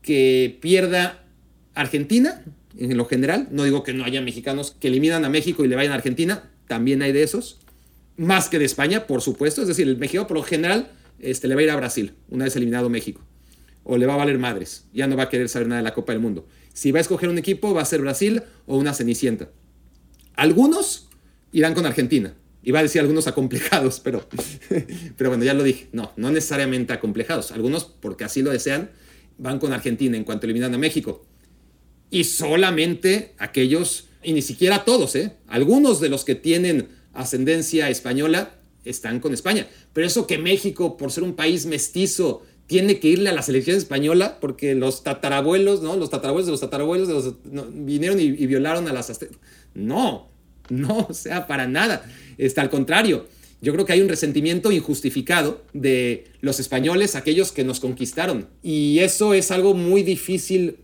[0.03, 1.24] que pierda
[1.74, 2.44] Argentina,
[2.77, 3.48] en lo general.
[3.51, 6.51] No digo que no haya mexicanos que eliminan a México y le vayan a Argentina,
[6.66, 7.59] también hay de esos.
[8.16, 9.62] Más que de España, por supuesto.
[9.62, 12.44] Es decir, el mexicano por lo general este, le va a ir a Brasil, una
[12.44, 13.22] vez eliminado México.
[13.85, 14.85] O le va a valer madres.
[14.92, 16.46] Ya no va a querer saber nada de la Copa del Mundo.
[16.74, 19.50] Si va a escoger un equipo, va a ser Brasil o una Cenicienta.
[20.35, 21.09] Algunos
[21.52, 22.35] irán con Argentina.
[22.62, 24.28] Iba a decir algunos acomplejados, pero,
[25.16, 25.88] pero bueno, ya lo dije.
[25.92, 27.50] No, no necesariamente acomplejados.
[27.52, 28.90] Algunos, porque así lo desean,
[29.38, 31.24] van con Argentina en cuanto eliminan a México.
[32.11, 35.37] Y solamente aquellos, y ni siquiera todos, ¿eh?
[35.46, 38.58] algunos de los que tienen ascendencia española
[38.88, 39.66] están con España.
[39.92, 43.77] Pero eso que México, por ser un país mestizo, tiene que irle a la selección
[43.77, 45.96] española porque los tatarabuelos, ¿no?
[45.96, 47.35] Los tatarabuelos de los tatarabuelos de los,
[47.72, 49.18] vinieron y, violaron a las.
[49.74, 50.29] No,
[50.68, 52.05] no, o sea, para nada.
[52.37, 53.27] Está al contrario.
[53.61, 58.48] Yo creo que hay un resentimiento injustificado de los españoles, aquellos que nos conquistaron.
[58.62, 60.77] Y eso es algo muy difícil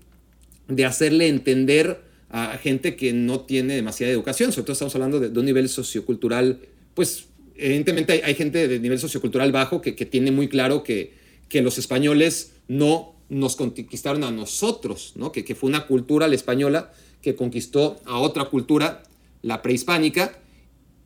[0.67, 4.51] de hacerle entender a gente que no tiene demasiada educación.
[4.51, 6.61] Sobre todo estamos hablando de, un nivel sociocultural,
[6.95, 11.15] pues evidentemente hay, gente de nivel sociocultural bajo que, tiene muy claro que,
[11.49, 15.33] que, los españoles no nos conquistaron a nosotros, ¿no?
[15.33, 19.03] que, que fue una cultura la española que conquistó a otra cultura,
[19.43, 20.39] la prehispánica,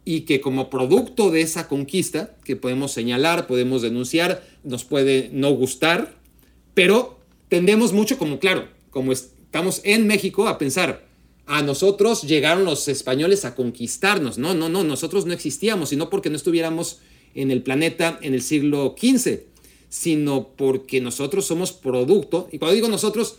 [0.04, 5.50] y que como producto de esa conquista, que podemos señalar, podemos denunciar, nos puede no
[5.50, 6.16] gustar,
[6.72, 11.07] pero tendemos mucho como, claro, como es, estamos en México a pensar,
[11.48, 14.36] a nosotros llegaron los españoles a conquistarnos.
[14.36, 17.00] No, no, no, nosotros no existíamos, sino porque no estuviéramos
[17.34, 19.40] en el planeta en el siglo XV,
[19.88, 22.48] sino porque nosotros somos producto.
[22.52, 23.36] Y cuando digo nosotros,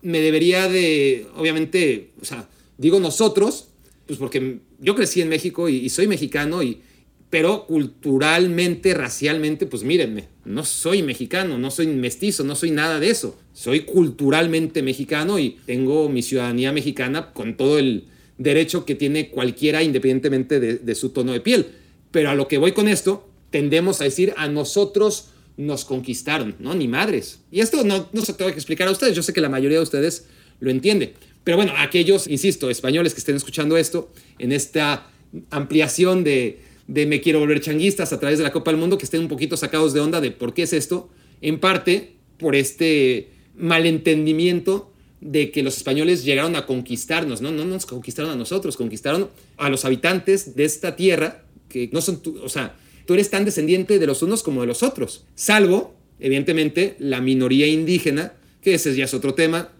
[0.00, 3.68] me debería de, obviamente, o sea, digo nosotros,
[4.06, 6.80] pues porque yo crecí en México y, soy mexicano y
[7.28, 13.10] pero culturalmente, racialmente, pues mírenme, no soy mexicano, no soy mestizo, no soy nada de
[13.10, 13.36] eso.
[13.56, 18.04] Soy culturalmente mexicano y tengo mi ciudadanía mexicana con todo el
[18.36, 21.68] derecho que tiene cualquiera independientemente de, su tono de piel.
[22.10, 26.74] Pero a lo que voy con esto, tendemos a decir a nosotros nos conquistaron, ¿no?
[26.74, 27.40] Ni madres.
[27.50, 29.78] Y esto no, no se tengo que explicar a ustedes, yo sé que la mayoría
[29.78, 30.26] de ustedes
[30.60, 31.14] lo entiende.
[31.42, 35.10] Pero bueno, aquellos, insisto, españoles que estén escuchando esto, en esta
[35.48, 39.06] ampliación de, de me quiero volver changuistas a través de la Copa del Mundo que
[39.06, 41.08] estén un poquito sacados de onda de por qué es esto,
[41.40, 47.50] en parte por este malentendimiento de que los españoles llegaron a conquistarnos, ¿no?
[47.50, 52.22] No nos conquistaron a nosotros, conquistaron a los habitantes de esta tierra que no son,
[52.42, 56.96] o sea, tú eres tan descendiente de los unos como de los otros, salvo, evidentemente,
[56.98, 59.70] la minoría indígena, que ese ya es otro tema,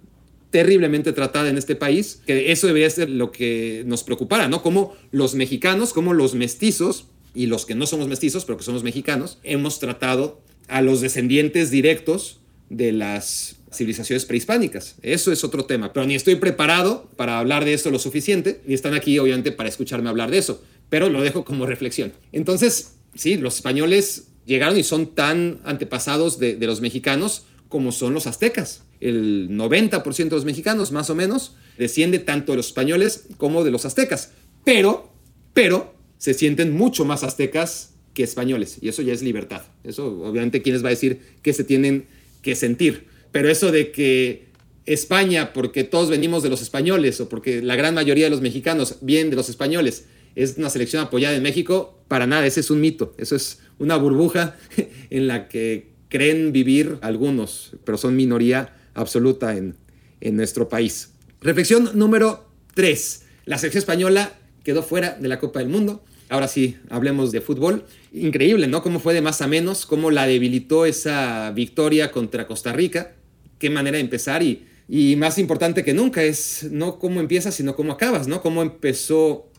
[0.51, 4.63] terriblemente tratada en este país, que eso debería ser lo que nos preocupara, ¿no?
[4.63, 8.83] Como los mexicanos, como los mestizos y los que no somos mestizos, pero que somos
[8.83, 14.97] mexicanos, hemos tratado a los descendientes directos de las civilizaciones prehispánicas.
[15.03, 18.75] Eso es otro tema, pero ni estoy preparado para hablar de esto lo suficiente, ni
[18.75, 22.13] están aquí obviamente para escucharme hablar de eso, pero lo dejo como reflexión.
[22.33, 28.15] Entonces, sí, los españoles llegaron y son tan antepasados de, de los mexicanos como son
[28.15, 28.83] los aztecas.
[29.01, 33.71] El 90% de los mexicanos, más o menos, desciende tanto de los españoles como de
[33.71, 34.33] los aztecas.
[34.65, 35.13] Pero,
[35.53, 38.79] pero, se sienten mucho más aztecas que españoles.
[38.81, 39.63] Y eso ya es libertad.
[39.85, 42.07] Eso, obviamente, ¿quién les va a decir que se tienen
[42.43, 43.07] que sentir?
[43.37, 44.47] Pero eso de que
[44.87, 48.97] España, porque todos venimos de los españoles o porque la gran mayoría de los mexicanos
[49.03, 52.81] vienen de los españoles, es una selección apoyada en México, para nada, ese es un
[52.81, 53.15] mito.
[53.19, 54.57] Eso es una burbuja
[55.11, 59.77] en la que creen vivir algunos, pero son minoría absoluta en,
[60.23, 61.11] en nuestro país.
[61.43, 63.23] Reflexión número 3.
[63.45, 64.33] La selección española
[64.65, 66.03] quedó fuera de la Copa del Mundo.
[66.29, 67.85] Ahora sí, hablemos de fútbol.
[68.13, 68.83] Increíble, ¿no?
[68.83, 73.16] Cómo fue de más a menos, cómo la debilitó esa victoria contra Costa Rica.
[73.59, 77.75] Qué manera de empezar y, y más importante que nunca es no cómo empiezas, sino
[77.75, 78.43] cómo acabas, ¿no?
[78.43, 79.51] Cómo empezó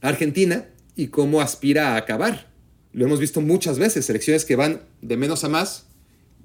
[0.00, 2.50] Argentina y cómo aspira a acabar.
[2.92, 5.86] Lo hemos visto muchas veces, selecciones que van de menos a más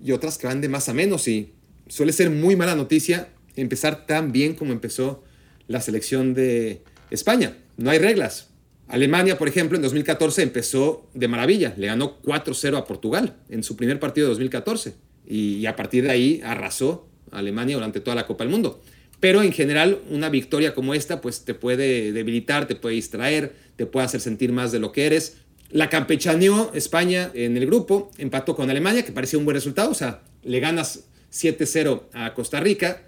[0.03, 1.53] y otras que van de más a menos y
[1.87, 5.23] suele ser muy mala noticia empezar tan bien como empezó
[5.67, 7.57] la selección de España.
[7.77, 8.49] No hay reglas.
[8.87, 11.73] Alemania, por ejemplo, en 2014 empezó de maravilla.
[11.77, 14.93] Le ganó 4-0 a Portugal en su primer partido de 2014.
[15.27, 18.81] Y, a partir de ahí arrasó a Alemania durante toda la Copa del Mundo.
[19.19, 23.85] Pero en general, una victoria como esta, pues te puede debilitar, te puede distraer, te
[23.85, 25.37] puede hacer sentir más de lo que eres.
[25.71, 29.89] La campechaneó España en el grupo, empató con Alemania, que parecía un buen resultado.
[29.89, 33.03] O sea, le ganas 7-0 a Costa Rica.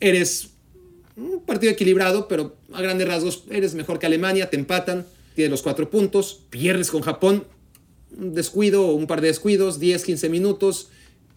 [0.00, 0.50] Eres
[1.16, 5.62] un partido equilibrado, pero a grandes rasgos eres mejor que Alemania, te empatan, tienes los
[5.62, 7.44] cuatro puntos, pierdes con Japón,
[8.16, 10.88] un descuido, un par de descuidos, 10, 15 minutos,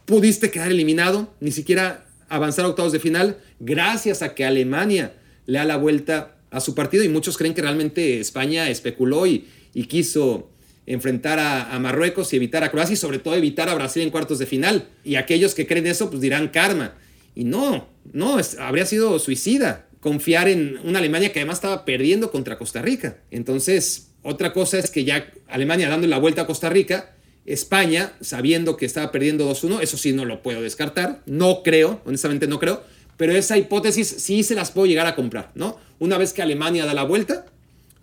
[0.06, 5.14] pudiste quedar eliminado, ni siquiera avanzar a octavos de final, gracias a que Alemania
[5.46, 9.48] le da la vuelta a su partido y muchos creen que realmente España especuló y,
[9.88, 10.50] quiso
[10.86, 14.12] enfrentar a, a, Marruecos y evitar a Croacia y sobre todo evitar a Brasil en
[14.12, 14.88] cuartos de final.
[15.04, 16.94] Y aquellos que creen eso pues dirán karma.
[17.36, 22.58] Y no, no, habría sido suicida confiar en una Alemania que además estaba perdiendo contra
[22.58, 23.18] Costa Rica.
[23.32, 28.78] Entonces, otra cosa es que ya Alemania dando la vuelta a Costa Rica, España, sabiendo
[28.78, 32.84] que estaba perdiendo 2-1, eso sí no lo puedo descartar, no creo, honestamente no creo,
[33.18, 35.78] pero esa hipótesis sí se las puedo llegar a comprar, ¿no?
[36.00, 37.46] Una vez que Alemania da la vuelta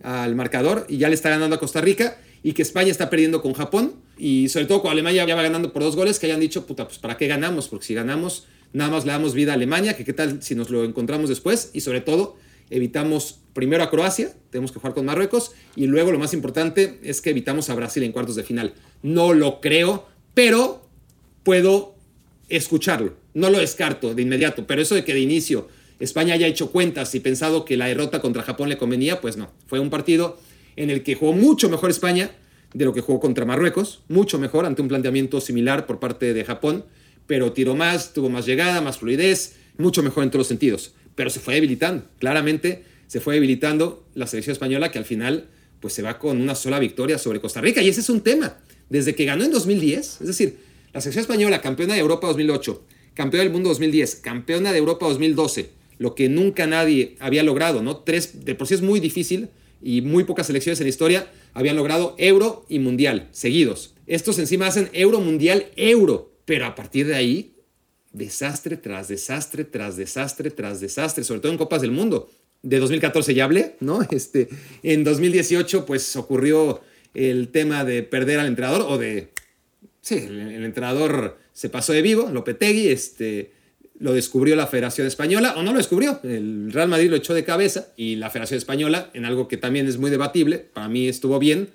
[0.03, 3.43] al marcador y ya le está ganando a Costa Rica y que España está perdiendo
[3.43, 6.41] con Japón y sobre todo con Alemania ya va ganando por dos goles, que hayan
[6.41, 7.69] dicho, puta, pues ¿para qué ganamos?
[7.69, 10.71] Porque si ganamos nada más le damos vida a Alemania, que qué tal si nos
[10.71, 12.37] lo encontramos después y sobre todo
[12.71, 17.21] evitamos primero a Croacia, tenemos que jugar con Marruecos y luego lo más importante es
[17.21, 18.75] que evitamos a Brasil en cuartos de final.
[19.03, 20.89] No lo creo, pero
[21.43, 21.95] puedo
[22.49, 26.71] escucharlo, no lo descarto de inmediato, pero eso de que de inicio España haya hecho
[26.71, 30.39] cuentas y pensado que la derrota contra Japón le convenía, pues no, fue un partido
[30.77, 32.31] en el que jugó mucho mejor España
[32.73, 36.45] de lo que jugó contra Marruecos, mucho mejor ante un planteamiento similar por parte de
[36.45, 36.85] Japón
[37.31, 40.95] pero tiró más, tuvo más llegada, más fluidez, mucho mejor en todos los sentidos.
[41.21, 45.93] Pero se fue debilitando, claramente se fue debilitando la selección española que al final pues
[45.93, 47.83] se va con una sola victoria sobre Costa Rica.
[47.83, 48.57] Y ese es un tema.
[48.89, 50.61] Desde que ganó en 2010, es decir,
[50.95, 55.69] la selección española, campeona de Europa 2008, campeona del mundo 2010, campeona de Europa 2012,
[55.99, 57.99] lo que nunca nadie había logrado, ¿no?
[57.99, 59.51] Tres, de por sí es muy difícil
[59.83, 63.93] y muy pocas selecciones en la historia habían logrado Euro y Mundial seguidos.
[64.07, 66.33] Estos encima hacen Euro, Mundial, Euro.
[66.47, 67.57] Pero a partir de ahí,
[68.13, 72.31] desastre tras desastre, tras desastre, tras desastre, sobre todo en Copas del Mundo.
[72.63, 74.01] De 2014 ya hablé, ¿no?
[74.11, 74.49] Este,
[74.83, 76.81] en 2018 pues ocurrió
[77.15, 79.29] el tema de perder al entrenador o de...
[80.03, 83.53] Sí, el, entrenador se pasó de vivo, Lopetegui, este,
[83.99, 87.45] lo descubrió la Federación Española, o no lo descubrió, el Real Madrid lo echó de
[87.45, 91.39] cabeza y la Federación Española, en algo que también es muy debatible, para mí estuvo
[91.39, 91.69] bien,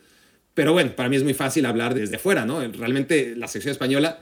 [0.56, 2.68] pero bueno, para mí es muy fácil hablar desde fuera, ¿no?
[2.68, 4.22] Realmente la sección española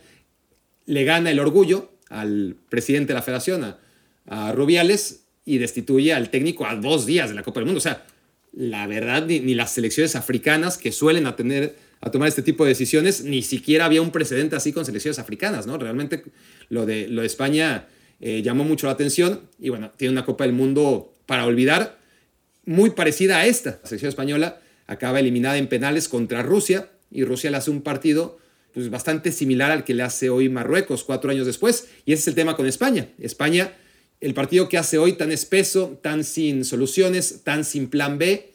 [0.85, 3.75] le gana el orgullo al presidente de la federación,
[4.27, 7.79] a, Rubiales, y destituye al técnico a dos días de la Copa del Mundo.
[7.79, 8.05] O sea,
[8.53, 12.69] la verdad, ni, las selecciones africanas que suelen a, tener, a tomar este tipo de
[12.69, 15.77] decisiones, ni siquiera había un precedente así con selecciones africanas, ¿no?
[15.77, 16.23] Realmente
[16.69, 17.87] lo de, lo de España
[18.21, 21.97] eh, llamó mucho la atención y bueno, tiene una Copa del Mundo para olvidar,
[22.65, 23.79] muy parecida a esta.
[23.81, 28.37] La selección española acaba eliminada en penales contra Rusia y Rusia le hace un partido
[28.73, 31.87] pues, bastante similar al que le hace hoy Marruecos cuatro años después.
[32.05, 33.07] Y ese es el tema con España.
[33.19, 33.73] España,
[34.19, 38.51] el partido que hace hoy tan espeso, tan sin soluciones, tan sin plan B,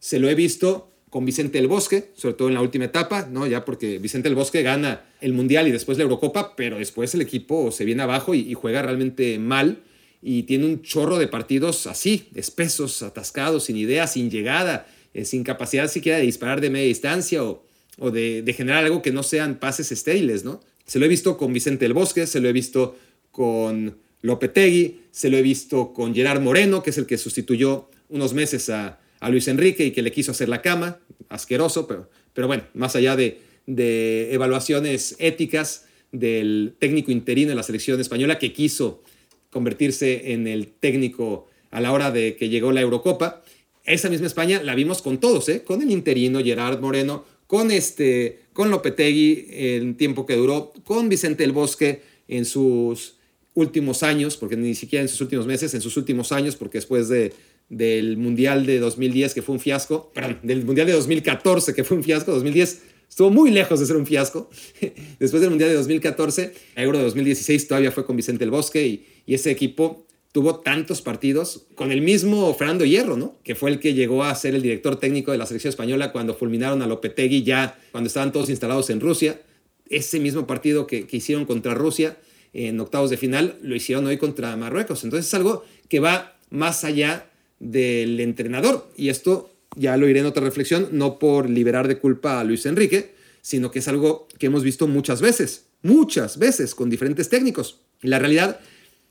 [0.00, 3.46] se lo he visto con Vicente del Bosque, sobre todo en la última etapa, ¿no?
[3.46, 7.22] Ya porque Vicente del Bosque gana el Mundial y después la Eurocopa, pero después el
[7.22, 9.78] equipo se viene abajo y, juega realmente mal
[10.20, 15.44] y tiene un chorro de partidos así, espesos, atascados, sin idea, sin llegada, eh, sin
[15.44, 17.67] capacidad siquiera de disparar de media distancia o,
[17.98, 20.60] o de, generar algo que no sean pases estériles, ¿no?
[20.86, 22.96] Se lo he visto con Vicente del Bosque, se lo he visto
[23.30, 28.32] con Lopetegui, se lo he visto con Gerard Moreno, que es el que sustituyó unos
[28.34, 32.62] meses a, Luis Enrique y que le quiso hacer la cama, asqueroso, pero, pero bueno,
[32.72, 39.02] más allá de, de evaluaciones éticas del técnico interino de la selección española que quiso
[39.50, 43.42] convertirse en el técnico a la hora de que llegó la Eurocopa.
[43.84, 45.64] Esa misma España la vimos con todos, ¿eh?
[45.64, 51.42] con el interino Gerard Moreno, con, este, con Lopetegui en tiempo que duró, con Vicente
[51.42, 53.16] el Bosque en sus
[53.54, 57.08] últimos años, porque ni siquiera en sus últimos meses, en sus últimos años, porque después
[57.08, 57.32] de,
[57.70, 61.96] del Mundial de 2010, que fue un fiasco, perdón, del Mundial de 2014, que fue
[61.96, 64.50] un fiasco, 2010 estuvo muy lejos de ser un fiasco.
[65.18, 69.06] Después del Mundial de 2014, Euro de 2016 todavía fue con Vicente el Bosque y,
[69.24, 73.38] y ese equipo tuvo tantos partidos con el mismo Fernando Hierro, ¿no?
[73.42, 76.34] Que fue el que llegó a ser el director técnico de la selección española cuando
[76.34, 79.40] fulminaron a Lopetegui ya cuando estaban todos instalados en Rusia.
[79.88, 82.18] Ese mismo partido que, que hicieron contra Rusia
[82.52, 85.04] en octavos de final lo hicieron hoy contra Marruecos.
[85.04, 88.88] Entonces es algo que va más allá del entrenador.
[88.96, 92.66] Y esto ya lo iré en otra reflexión, no por liberar de culpa a Luis
[92.66, 97.80] Enrique, sino que es algo que hemos visto muchas veces, muchas veces con diferentes técnicos.
[98.02, 98.60] Y la realidad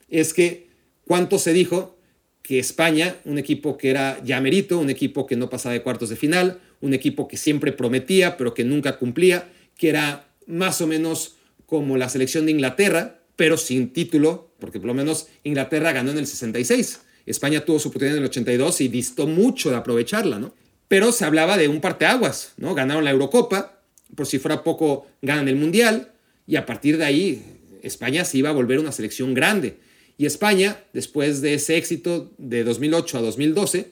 [0.09, 0.66] es que
[1.07, 1.97] cuánto se dijo
[2.41, 6.09] que España, un equipo que era ya merito, un equipo que no pasaba de cuartos
[6.09, 10.87] de final, un equipo que siempre prometía pero que nunca cumplía, que era más o
[10.87, 16.11] menos como la selección de Inglaterra, pero sin título, porque por lo menos Inglaterra ganó
[16.11, 17.01] en el 66.
[17.25, 20.53] España tuvo su oportunidad en el 82 y distó mucho de aprovecharla, ¿no?
[20.87, 22.73] Pero se hablaba de un parteaguas, ¿no?
[22.73, 23.81] Ganaron la Eurocopa,
[24.15, 26.13] por si fuera poco, ganan el Mundial,
[26.47, 27.43] y a partir de ahí
[27.83, 29.77] España se iba a volver una selección grande.
[30.17, 33.91] Y España, después de ese éxito de 2008 a 2012,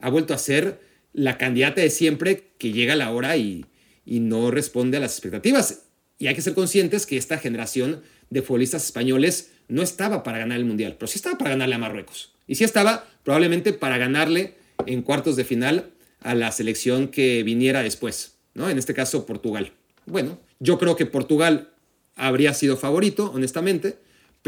[0.00, 0.80] ha vuelto a ser
[1.12, 3.66] la candidata de siempre que llega a la hora y,
[4.06, 5.82] no responde a las expectativas.
[6.18, 10.58] Y hay que ser conscientes que esta generación de futbolistas españoles no estaba para ganar
[10.58, 12.32] el Mundial, pero sí estaba para ganarle a Marruecos.
[12.46, 14.54] Y sí estaba probablemente para ganarle
[14.86, 18.70] en cuartos de final a la selección que viniera después, ¿no?
[18.70, 19.72] En este caso, Portugal.
[20.06, 21.70] Bueno, yo creo que Portugal
[22.16, 23.98] habría sido favorito, honestamente,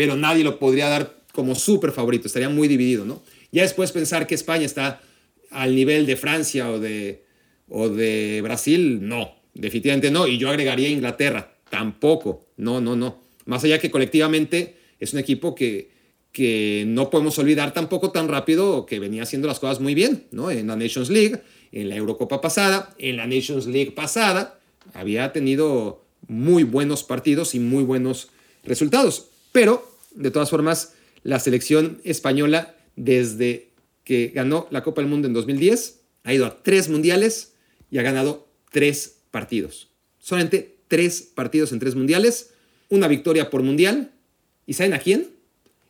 [0.01, 3.23] pero nadie lo podría dar como súper favorito, estaría muy dividido, ¿no?
[3.53, 5.03] Ya después pensar que España está
[5.51, 7.27] al nivel de Francia o de,
[7.69, 13.21] o de Brasil, no, definitivamente no, y yo agregaría Inglaterra, tampoco, no, no, no.
[13.45, 15.91] Más allá que colectivamente es un equipo que,
[16.33, 20.51] que no podemos olvidar tampoco tan rápido que venía haciendo las cosas muy bien, ¿no?
[20.51, 24.61] En la Nations League, en la Eurocopa pasada, en la Nations League pasada,
[24.95, 28.31] había tenido muy buenos partidos y muy buenos
[28.65, 29.27] resultados.
[29.53, 33.71] Pero, de todas formas, la selección española, desde
[34.05, 37.55] que ganó la Copa del Mundo en 2010, ha ido a tres mundiales
[37.91, 39.89] y ha ganado tres partidos.
[40.19, 42.51] Solamente tres partidos en tres mundiales,
[42.89, 44.13] una victoria por mundial.
[44.67, 45.29] ¿Y saben a quién?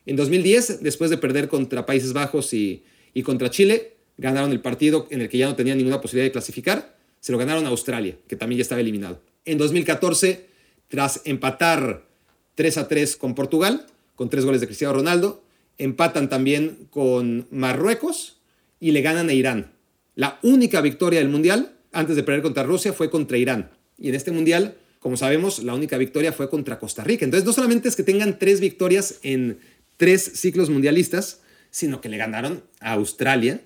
[0.06, 2.84] En 2010, después de perder contra Países Bajos y,
[3.24, 6.96] contra Chile, ganaron el partido en el que ya no tenían ninguna posibilidad de clasificar.
[7.20, 9.20] Se lo ganaron a Australia, que también ya estaba eliminado.
[9.44, 10.46] En 2014,
[10.88, 12.06] tras empatar
[12.54, 13.86] 3 a 3 con Portugal,
[14.20, 15.42] con tres goles de Cristiano Ronaldo,
[15.78, 18.38] empatan también con Marruecos
[18.78, 19.72] y le ganan a Irán.
[20.14, 23.70] La única victoria del Mundial antes de perder contra Rusia fue contra Irán.
[23.96, 27.24] Y en este Mundial, como sabemos, la única victoria fue contra Costa Rica.
[27.24, 29.58] Entonces, no solamente es que tengan tres victorias en
[29.96, 33.62] tres ciclos mundialistas, sino que le ganaron a Australia,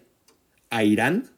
[0.71, 1.33] a Irán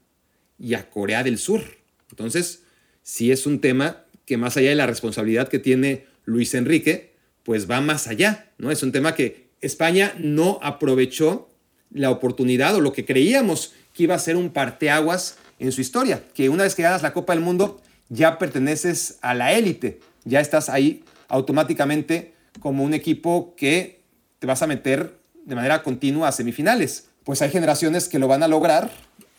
[0.59, 1.63] y a Corea del Sur.
[2.11, 2.65] Entonces,
[3.03, 7.16] sí es un tema que más allá de la responsabilidad que tiene Luis Enrique,
[7.47, 8.73] pues va más allá, ¿no?
[8.73, 11.49] Es un tema que España no aprovechó
[11.93, 16.25] la oportunidad o lo que creíamos que iba a ser un parteaguas en su historia,
[16.35, 20.41] que una vez que ganas la Copa del Mundo ya perteneces a la élite, ya
[20.41, 24.01] estás ahí automáticamente como un equipo que
[24.41, 27.07] te vas a meter de manera continua a semifinales.
[27.23, 28.91] Pues hay generaciones que lo van a lograr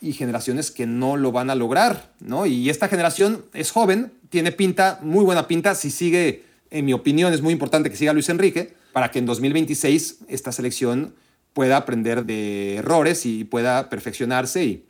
[0.02, 2.46] y generaciones que no lo van a lograr, ¿no?
[2.46, 7.34] Y esta generación es joven, tiene pinta, muy buena pinta, si sigue, en mi opinión,
[7.34, 11.16] es muy importante que siga Luis Enrique para que en 2026 esta selección
[11.54, 14.86] pueda aprender de errores y pueda perfeccionarse y,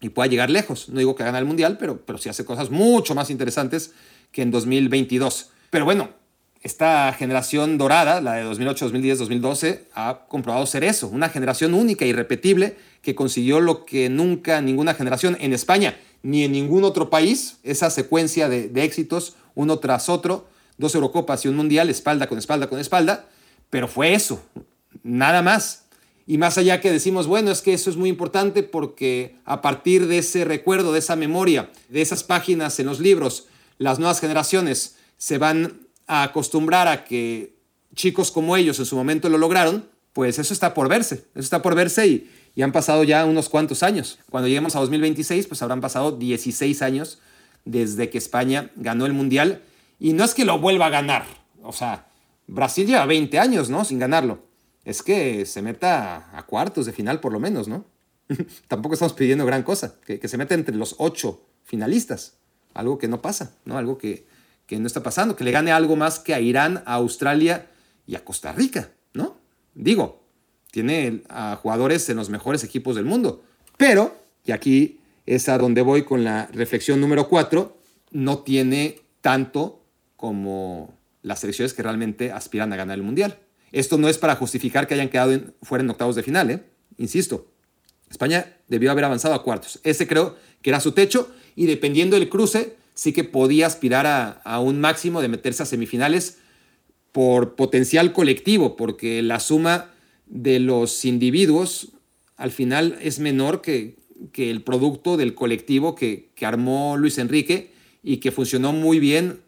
[0.00, 0.88] y pueda llegar lejos.
[0.88, 3.92] No digo que gane el Mundial, pero, pero sí hace cosas mucho más interesantes
[4.32, 5.50] que en 2022.
[5.70, 6.10] Pero bueno,
[6.62, 12.04] esta generación dorada, la de 2008, 2010, 2012, ha comprobado ser eso, una generación única,
[12.04, 17.10] y irrepetible, que consiguió lo que nunca ninguna generación en España ni en ningún otro
[17.10, 22.38] país, esa secuencia de, éxitos uno tras otro, dos Eurocopas y un Mundial, espalda con
[22.38, 23.28] espalda con espalda,
[23.68, 24.42] pero fue eso,
[25.02, 25.84] nada más.
[26.26, 30.06] Y más allá que decimos, bueno, es que eso es muy importante porque a partir
[30.06, 33.46] de ese recuerdo, de esa memoria, de esas páginas en los libros,
[33.78, 37.56] las nuevas generaciones se van a acostumbrar a que
[37.94, 41.62] chicos como ellos en su momento lo lograron, pues eso está por verse, eso está
[41.62, 44.18] por verse y, y han pasado ya unos cuantos años.
[44.30, 47.20] Cuando lleguemos a 2026, pues habrán pasado 16 años
[47.64, 49.62] desde que España ganó el Mundial
[49.98, 51.24] y no es que lo vuelva a ganar,
[51.62, 52.08] o sea,
[52.46, 53.84] Brasil lleva 20 años, ¿no?
[53.84, 54.46] Sin ganarlo.
[54.84, 57.84] Es que se meta a cuartos de final por lo menos, ¿no?
[58.68, 62.38] Tampoco estamos pidiendo gran cosa, que, que se meta entre los ocho finalistas,
[62.72, 63.76] algo que no pasa, ¿no?
[63.76, 64.26] Algo que,
[64.66, 67.70] que no está pasando, que le gane algo más que a Irán, a Australia
[68.06, 69.36] y a Costa Rica, ¿no?
[69.74, 70.24] Digo,
[70.70, 73.44] tiene a jugadores en los mejores equipos del mundo,
[73.76, 77.78] Pero, y aquí es a donde voy con la reflexión número cuatro,
[78.10, 79.77] no tiene tanto
[80.18, 83.38] como las selecciones que realmente aspiran a ganar el Mundial.
[83.70, 86.64] Esto no es para justificar que hayan quedado fuera en octavos de final, ¿eh?
[86.96, 87.46] insisto.
[88.10, 89.78] España debió haber avanzado a cuartos.
[89.84, 94.58] Ese creo que era su techo y dependiendo del cruce, sí que podía aspirar a,
[94.58, 96.38] un máximo de meterse a semifinales
[97.12, 99.92] por potencial colectivo, porque la suma
[100.26, 101.92] de los individuos
[102.36, 103.96] al final es menor que,
[104.32, 107.70] que el producto del colectivo que, armó Luis Enrique
[108.02, 109.42] y que funcionó muy bien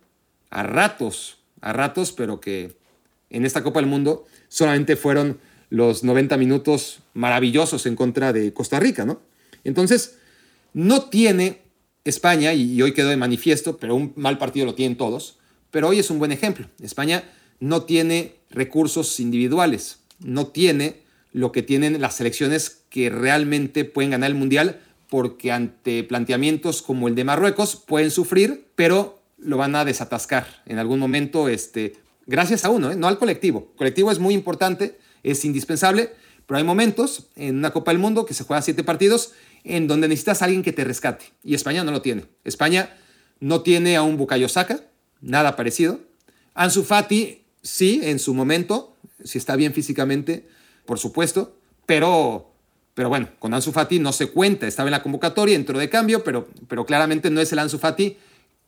[0.51, 2.77] a ratos, a ratos, pero que
[3.31, 5.39] en esta Copa del Mundo solamente fueron
[5.71, 9.21] los 90 minutos maravillosos en contra de Costa Rica, ¿no?
[9.63, 10.17] Entonces,
[10.73, 11.63] no tiene
[12.05, 15.39] España, y hoy quedó de manifiesto, pero un mal partido lo tienen todos,
[15.71, 16.67] pero hoy es un buen ejemplo.
[16.83, 17.25] España
[17.61, 24.31] no tiene recursos individuales, no tiene lo que tienen las selecciones que realmente pueden ganar
[24.31, 29.85] el Mundial, porque ante planteamientos como el de Marruecos pueden sufrir, pero lo van a
[29.85, 32.97] desatascar en algún momento, este, gracias a uno, ¿eh?
[32.97, 33.69] no al colectivo.
[33.73, 36.13] El colectivo es muy importante, es indispensable,
[36.47, 39.33] pero hay momentos en una Copa del Mundo que se juega siete partidos
[39.65, 42.25] en donde necesitas a alguien que te rescate, y España no lo tiene.
[42.45, 42.97] España
[43.41, 44.81] no tiene a un Bukayo Saka,
[45.21, 46.01] nada parecido.
[46.55, 50.49] Ansu Fati sí, en su momento, si está bien físicamente,
[50.87, 52.53] por supuesto, pero,
[52.95, 56.25] pero bueno, con Ansu Fati no se cuenta, estaba en la convocatoria, entró de cambio,
[56.25, 58.17] pero, pero claramente no es el Ansu Fati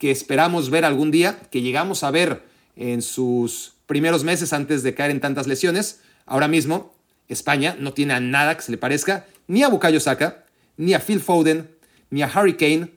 [0.03, 2.42] que esperamos ver algún día, que llegamos a ver
[2.74, 6.00] en sus primeros meses antes de caer en tantas lesiones.
[6.26, 6.92] Ahora mismo,
[7.28, 10.42] España no tiene a nada que se le parezca, ni a Bukayo Saka,
[10.76, 11.70] ni a Phil Foden,
[12.11, 12.88] ni a Harry Kane,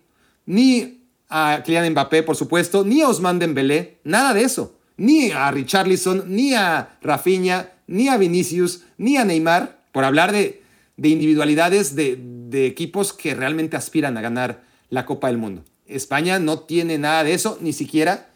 [0.47, 5.51] ni a Kylian Mbappé, por supuesto, ni a Osman Dembélé, nada de eso ni a
[5.51, 10.64] Richarlison, ni a Rafinha, ni a Vinicius, ni a Neymar, por hablar de,
[10.97, 15.64] individualidades de, de, equipos que realmente aspiran a ganar la Copa del Mundo.
[15.88, 18.30] España no tiene nada de eso, ni siquiera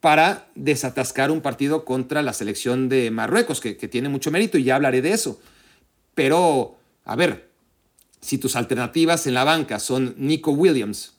[0.00, 4.76] para desatascar un partido contra la selección de Marruecos, que, tiene mucho mérito y ya
[4.76, 5.40] hablaré de eso.
[6.14, 7.50] Pero, a ver,
[8.20, 11.14] si tus alternativas en la banca son Nico Williams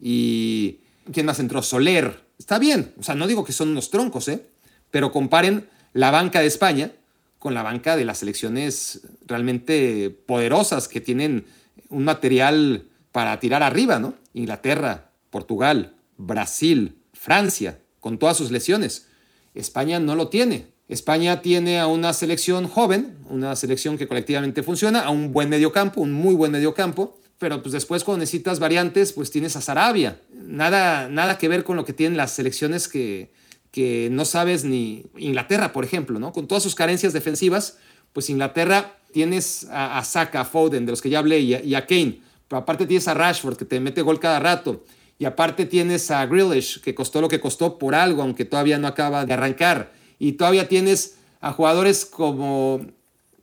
[0.00, 0.80] y
[1.12, 1.62] ¿quién más entró?
[1.62, 4.46] Soler, Está bien, o sea, no digo que son unos troncos, ¿eh?
[4.90, 6.92] Pero comparen la banca de España
[7.38, 11.46] con la banca de las selecciones realmente poderosas que tienen
[11.88, 14.14] un material para tirar arriba, ¿no?
[14.34, 19.06] Inglaterra, Portugal, Brasil, Francia, con todas sus lesiones.
[19.54, 20.66] España no lo tiene.
[20.88, 26.00] España tiene a una selección joven, una selección que colectivamente funciona, a un buen mediocampo,
[26.00, 30.20] un muy buen mediocampo, pero pues después cuando necesitas variantes, pues tienes a Sarabia.
[30.32, 33.30] Nada, nada que ver con lo que tienen las selecciones que,
[33.70, 36.32] que no sabes ni Inglaterra, por ejemplo, ¿no?
[36.32, 37.78] Con todas sus carencias defensivas,
[38.12, 42.20] pues Inglaterra tienes a, Saka, a Foden, de los que ya hablé, y a, Kane.
[42.48, 44.84] Pero aparte tienes a Rashford, que te mete gol cada rato.
[45.18, 48.86] Y aparte tienes a Grealish, que costó lo que costó por algo, aunque todavía no
[48.86, 49.92] acaba de arrancar.
[50.18, 52.86] Y todavía tienes a jugadores como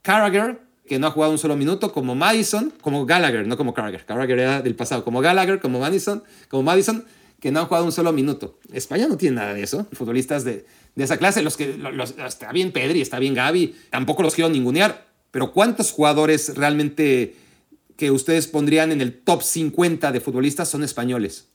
[0.01, 4.05] Carragher, que no ha jugado un solo minuto, como Madison, como Gallagher, no como Carragher.
[4.05, 7.05] Carragher era del pasado, como Gallagher, como Madison, como Madison,
[7.41, 8.57] que no han jugado un solo minuto.
[8.71, 9.87] España no tiene nada de eso.
[9.91, 10.65] Futbolistas de,
[10.95, 11.77] de esa clase, los que
[12.25, 15.05] está bien Pedri, está bien Gaby, tampoco los quiero ningunear.
[15.31, 17.35] Pero ¿cuántos jugadores realmente
[17.97, 21.49] que ustedes pondrían en el top 50 de futbolistas son españoles?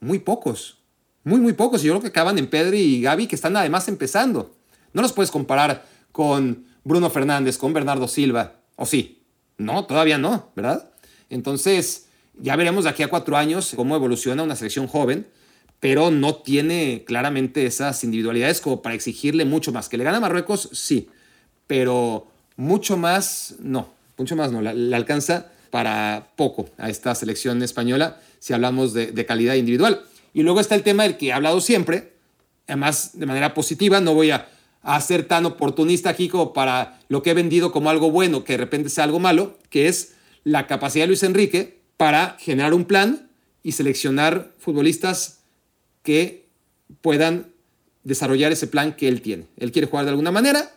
[0.00, 0.78] Muy pocos.
[1.22, 1.82] Muy, muy pocos.
[1.82, 4.54] Yo creo que acaban en Pedri y Gaby, que están además empezando.
[4.92, 9.22] No los puedes comparar con Bruno Fernández, con Bernardo Silva, ¿O sí?
[9.58, 10.90] No, todavía no, ¿verdad?
[11.28, 12.06] Entonces,
[12.40, 15.26] ya veremos de aquí a cuatro años cómo evoluciona una selección joven,
[15.80, 19.90] pero no tiene claramente esas individualidades como para exigirle mucho más.
[19.90, 21.10] Que le gana a Marruecos, sí,
[21.66, 22.26] pero
[22.56, 28.52] mucho más, no, mucho más no, le alcanza para poco a esta selección española si
[28.52, 30.02] hablamos de, calidad individual.
[30.34, 32.14] Y luego está el tema del que he hablado siempre,
[32.66, 34.48] además de manera positiva, no voy a
[34.82, 38.54] a ser tan oportunista aquí como para lo que he vendido como algo bueno, que
[38.54, 40.14] de repente sea algo malo, que es
[40.44, 43.30] la capacidad de Luis Enrique para generar un plan
[43.62, 45.40] y seleccionar futbolistas
[46.02, 46.48] que
[47.02, 47.52] puedan
[48.04, 49.46] desarrollar ese plan que él tiene.
[49.58, 50.70] Él quiere jugar de alguna manera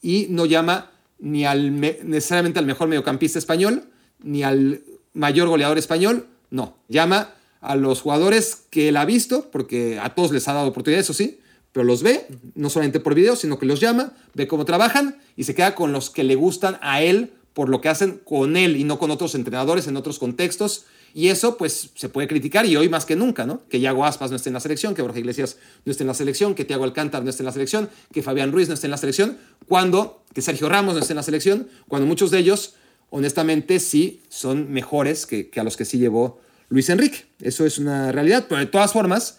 [0.00, 3.88] y no llama ni al necesariamente al mejor mediocampista español,
[4.22, 4.82] ni al
[5.14, 10.30] mayor goleador español, no, llama a los jugadores que él ha visto, porque a todos
[10.32, 11.40] les ha dado oportunidad, eso sí,
[11.72, 15.44] pero los ve, no solamente por video, sino que los llama, ve cómo trabajan y
[15.44, 18.76] se queda con los que le gustan a él por lo que hacen con él
[18.76, 20.84] y no con otros entrenadores en otros contextos.
[21.14, 23.62] Y eso pues se puede criticar y hoy más que nunca, ¿no?
[23.68, 26.14] Que Yago Aspas no esté en la selección, que Borja Iglesias no esté en la
[26.14, 28.92] selección, que Tiago Alcántara no esté en la selección, que Fabián Ruiz no esté en
[28.92, 29.36] la selección,
[29.68, 32.74] cuando, que Sergio Ramos no esté en la selección, cuando muchos de ellos
[33.12, 36.40] honestamente sí son mejores que, a los que sí llevó
[36.70, 37.26] Luis Enrique.
[37.40, 39.38] Eso es una realidad, pero de todas formas,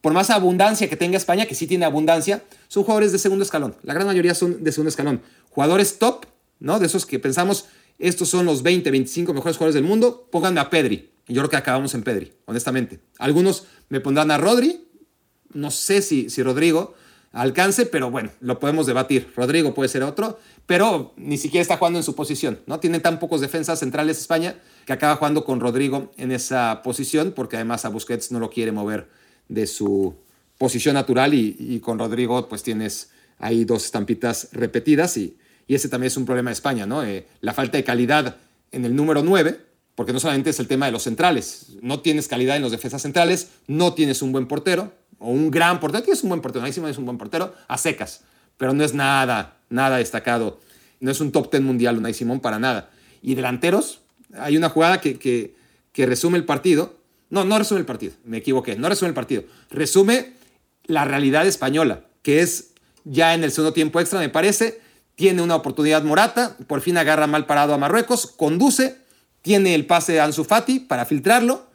[0.00, 3.76] por más abundancia que tenga España, que sí tiene abundancia, son jugadores de segundo escalón.
[3.82, 5.20] La gran mayoría son de segundo escalón.
[5.50, 6.24] Jugadores top,
[6.58, 6.80] ¿no?
[6.80, 7.66] De esos que pensamos,
[7.98, 11.10] estos son los 20, 25 mejores jugadores del mundo, pónganme a Pedri.
[11.28, 13.00] Yo creo que acabamos en Pedri, honestamente.
[13.18, 14.88] Algunos me pondrán a Rodri,
[15.52, 16.94] no sé si, si Rodrigo,
[17.32, 19.32] alcance, pero bueno, lo podemos debatir.
[19.34, 22.78] Rodrigo puede ser otro, pero ni siquiera está jugando en su posición, ¿no?
[22.78, 24.56] Tiene tan pocos defensas centrales España
[24.86, 28.72] que acaba jugando con Rodrigo en esa posición, porque además a Busquets no lo quiere
[28.72, 29.08] mover
[29.48, 30.14] de su
[30.58, 36.08] posición natural y, con Rodrigo pues tienes ahí dos estampitas repetidas y, y ese también
[36.08, 37.02] es un problema de España, ¿no?
[37.02, 38.36] Eh, la falta de calidad
[38.70, 39.60] en el número 9,
[39.94, 43.02] porque no solamente es el tema de los centrales, no tienes calidad en los defensas
[43.02, 46.02] centrales, no tienes un buen portero, o un gran portero.
[46.02, 48.22] Tienes un buen portero, Simón es un buen portero a secas,
[48.56, 50.60] pero no es nada, nada destacado.
[51.00, 52.90] No es un top ten mundial Unai Simón para nada.
[53.22, 54.00] Y delanteros,
[54.36, 55.54] hay una jugada que, que,
[55.92, 56.98] que resume el partido.
[57.30, 59.44] No, no resume el partido, me equivoqué, no resume el partido.
[59.70, 60.34] Resume
[60.84, 62.72] la realidad española, que es
[63.04, 64.80] ya en el segundo tiempo extra, me parece,
[65.14, 68.98] tiene una oportunidad Morata, por fin agarra mal parado a Marruecos, conduce,
[69.40, 71.66] tiene el pase a Ansu Fati para filtrarlo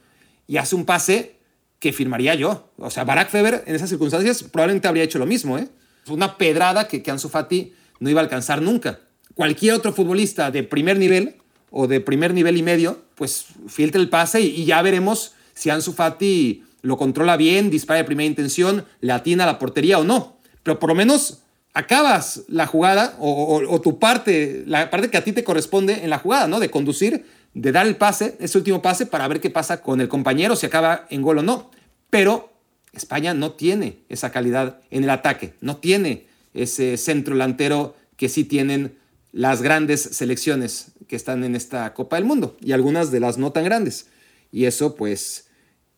[0.48, 1.37] y hace un pase
[1.80, 2.72] que firmaría yo.
[2.78, 5.58] O sea, Barack Feber en esas circunstancias probablemente habría hecho lo mismo.
[5.58, 5.68] ¿eh?
[6.08, 9.00] Una pedrada que, que Ansu Fati no iba a alcanzar nunca.
[9.36, 11.36] Cualquier otro futbolista de primer nivel
[11.70, 15.94] o de primer nivel y medio, pues filtra el pase y, ya veremos si Ansu
[15.94, 20.38] Fati lo controla bien, dispara de primera intención, le atina a la portería o no.
[20.64, 21.40] Pero por lo menos
[21.74, 26.10] acabas la jugada o, o, tu parte, la parte que a ti te corresponde en
[26.10, 26.60] la jugada, ¿no?
[26.60, 27.26] De conducir
[27.58, 30.68] de dar el pase, ese último pase, para ver qué pasa con el compañero, si
[30.68, 31.72] acaba en gol o no.
[32.12, 32.54] Pero
[32.94, 38.44] España no tiene esa calidad en el ataque, no tiene ese centro delantero que sí
[38.44, 38.98] tienen
[39.32, 43.52] las grandes selecciones que están en esta Copa del Mundo y algunas de las no
[43.52, 44.08] tan grandes.
[44.52, 45.48] Y eso pues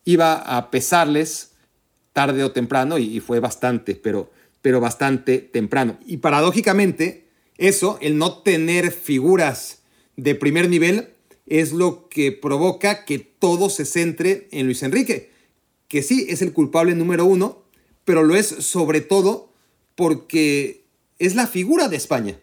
[0.04, 1.52] iba a pesarles
[2.14, 4.32] tarde o temprano y, fue bastante, pero,
[4.62, 5.98] pero bastante temprano.
[6.06, 9.82] Y paradójicamente, eso, el no tener figuras
[10.16, 11.10] de primer nivel,
[11.50, 15.30] es lo que provoca que todo se centre en Luis Enrique,
[15.88, 17.64] que sí es el culpable número uno,
[18.04, 19.52] pero lo es sobre todo
[19.96, 20.84] porque
[21.18, 22.38] es la figura de España.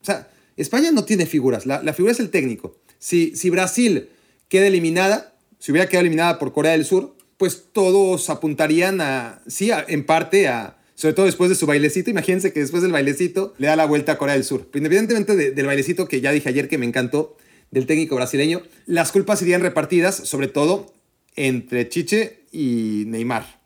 [0.00, 2.78] O sea, España no tiene figuras, la, figura es el técnico.
[2.98, 4.08] Si, si Brasil
[4.48, 9.70] queda eliminada, si hubiera quedado eliminada por Corea del Sur, pues todos apuntarían a, sí,
[9.88, 13.66] en parte a, sobre todo después de su bailecito, imagínense que después del bailecito le
[13.66, 14.70] da la vuelta a Corea del Sur.
[14.72, 17.36] independientemente del bailecito que ya dije ayer que me encantó,
[17.70, 20.94] del técnico brasileño, las culpas serían repartidas sobre todo
[21.34, 23.60] entre Chiche y Neymar.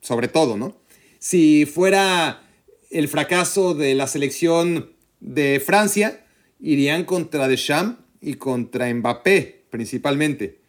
[0.00, 0.76] Sobre todo, ¿no?
[1.18, 2.42] Si fuera
[2.90, 6.24] el fracaso de la selección de Francia,
[6.60, 10.60] irían contra Deschamps y contra Mbappé principalmente.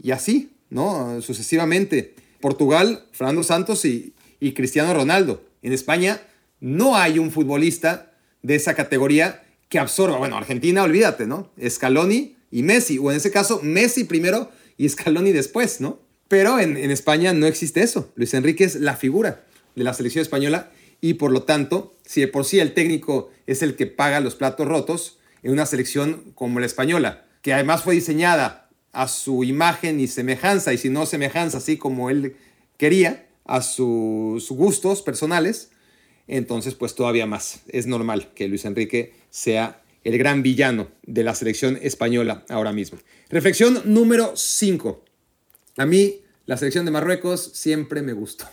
[0.00, 1.20] Y así, ¿no?
[1.20, 2.14] Sucesivamente.
[2.40, 5.44] Portugal, Fernando Santos y, y Cristiano Ronaldo.
[5.62, 6.22] En España
[6.60, 8.12] no hay un futbolista
[8.42, 11.50] de esa categoría que absorba, bueno, Argentina, olvídate, ¿no?
[11.68, 15.98] Scaloni y Messi, o en ese caso, Messi primero y Scaloni después, ¿no?
[16.28, 18.12] Pero en, España no existe eso.
[18.16, 19.44] Luis Enrique es la figura
[19.74, 23.62] de la selección española y por lo tanto, si de por sí el técnico es
[23.62, 27.94] el que paga los platos rotos en una selección como la española, que además fue
[27.94, 32.36] diseñada a su imagen y semejanza, y si no semejanza, así como él
[32.78, 35.70] quería, a sus gustos personales,
[36.26, 37.60] entonces pues todavía más.
[37.68, 42.98] Es normal que Luis Enrique sea el gran villano de la selección española ahora mismo.
[43.28, 45.04] Reflexión número 5.
[45.76, 48.46] A mí la selección de Marruecos siempre me gustó.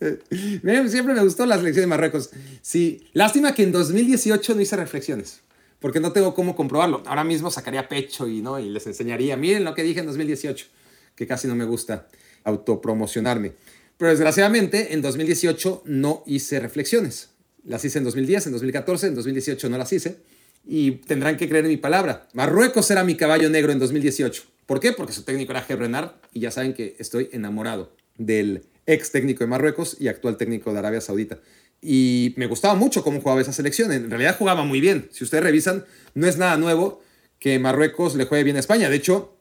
[0.00, 2.30] siempre me gustó la selección de Marruecos.
[2.60, 5.42] Sí, lástima que en 2018 no hice reflexiones,
[5.78, 7.04] porque no tengo cómo comprobarlo.
[7.06, 8.58] Ahora mismo sacaría pecho y, ¿no?
[8.58, 10.66] y les enseñaría, miren lo que dije en 2018,
[11.14, 12.08] que casi no me gusta
[12.42, 13.52] autopromocionarme.
[13.96, 17.31] Pero desgraciadamente en 2018 no hice reflexiones.
[17.64, 20.18] Las hice en 2010, en 2014, en 2018 no las hice.
[20.64, 22.28] Y tendrán que creer en mi palabra.
[22.34, 24.44] Marruecos era mi caballo negro en 2018.
[24.66, 24.92] ¿Por qué?
[24.92, 29.48] Porque su técnico era Renard y ya saben que estoy enamorado del ex técnico de
[29.48, 31.40] Marruecos y actual técnico de Arabia Saudita.
[31.80, 33.90] Y me gustaba mucho cómo jugaba esa selección.
[33.90, 35.08] En realidad jugaba muy bien.
[35.10, 35.84] Si ustedes revisan,
[36.14, 37.02] no es nada nuevo
[37.40, 38.88] que Marruecos le juegue bien a España.
[38.88, 39.36] De hecho,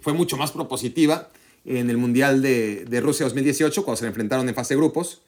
[0.00, 1.30] fue mucho más propositiva
[1.66, 5.20] en el Mundial de, de Rusia 2018 cuando se le enfrentaron en fase de grupos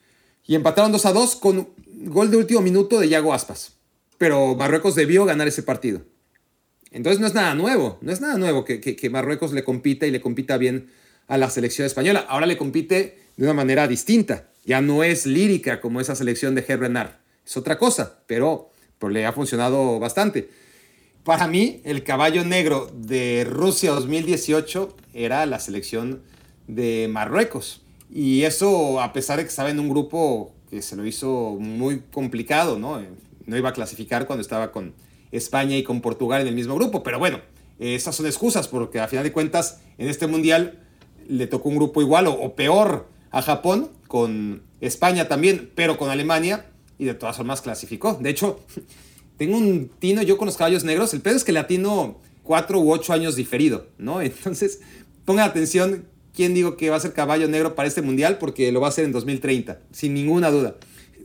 [0.45, 1.69] y empataron 2 a 2 con
[2.05, 3.73] gol de último minuto de Yago Aspas.
[4.17, 6.01] Pero Marruecos debió ganar ese partido.
[6.91, 10.11] Entonces no es nada nuevo, no es nada nuevo que, que, Marruecos le compita y
[10.11, 10.91] le compita bien
[11.27, 12.25] a la selección española.
[12.29, 14.49] Ahora le compite de una manera distinta.
[14.63, 17.11] Ya no es lírica como esa selección de Renard.
[17.45, 20.49] Es otra cosa, pero, pero le ha funcionado bastante.
[21.23, 26.21] Para mí, el caballo negro de Rusia 2018 era la selección
[26.67, 27.81] de Marruecos.
[28.11, 32.01] Y eso a pesar de que estaba en un grupo que se lo hizo muy
[32.11, 32.99] complicado, ¿no?
[33.45, 34.95] No iba a clasificar cuando estaba con
[35.31, 37.03] España y con Portugal en el mismo grupo.
[37.03, 37.41] Pero bueno,
[37.77, 40.79] esas son excusas porque a final de cuentas en este mundial
[41.27, 46.65] le tocó un grupo igual o, peor a Japón, con España también, pero con Alemania
[46.97, 48.15] y de todas formas clasificó.
[48.15, 48.59] De hecho,
[49.37, 51.13] tengo un tino yo con los caballos negros.
[51.13, 54.21] El pedo es que latino cuatro u ocho años diferido, ¿no?
[54.23, 54.81] Entonces,
[55.23, 58.81] pongan atención quién digo que va a ser caballo negro para este mundial, porque lo
[58.81, 60.75] va a hacer en 2030, sin ninguna duda.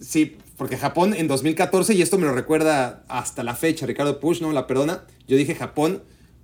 [0.01, 4.43] Sí, porque Japón en 2014, y esto me lo recuerda hasta la fecha, Ricardo Push,
[4.43, 6.03] no la perdona, yo dije Japón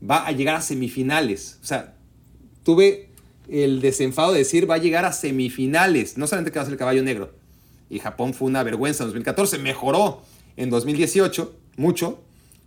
[0.09, 1.59] va a llegar a semifinales.
[1.62, 1.95] O sea,
[2.62, 3.11] tuve
[3.49, 6.75] el desenfado de decir va a llegar a semifinales, no solamente que va a ser
[6.75, 7.33] el caballo negro.
[7.91, 10.23] Y Japón fue una vergüenza en 2014, mejoró
[10.57, 12.23] en 2018 mucho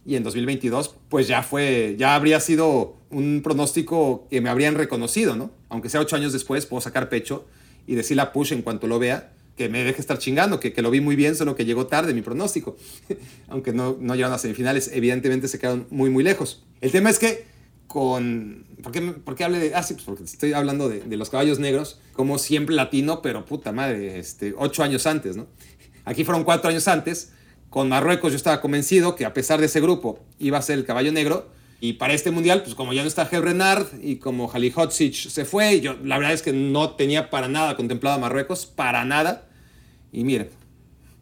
[0.05, 5.35] y en 2022 pues ya fue, ya habría sido un pronóstico que me habrían reconocido,
[5.35, 5.51] ¿no?
[5.69, 7.45] Aunque sea ocho años después, puedo sacar pecho
[7.85, 10.81] y decirle a Push en cuanto lo vea que me deje estar chingando, que, que
[10.83, 12.77] lo vi muy bien, solo que llegó tarde mi pronóstico.
[13.49, 16.63] Aunque no, no llegaron a semifinales, evidentemente se quedaron muy, muy lejos.
[16.79, 17.45] El tema es que
[17.87, 18.65] con...
[18.83, 19.73] ¿Por qué, por de...?
[19.73, 23.45] Ah, sí, pues porque estoy hablando de, de, los caballos negros, como siempre latino, pero
[23.45, 25.47] puta madre, este, ocho años antes, ¿no?
[26.05, 27.31] Aquí fueron cuatro años antes.
[27.71, 30.85] Con Marruecos yo estaba convencido que a pesar de ese grupo iba a ser el
[30.85, 31.49] caballo negro,
[31.79, 35.45] y para este mundial, pues como ya no está Gel Renard y como Halihotzic se
[35.45, 39.47] fue, yo la verdad es que no tenía para nada contemplado a Marruecos, para nada.
[40.11, 40.49] Y miren,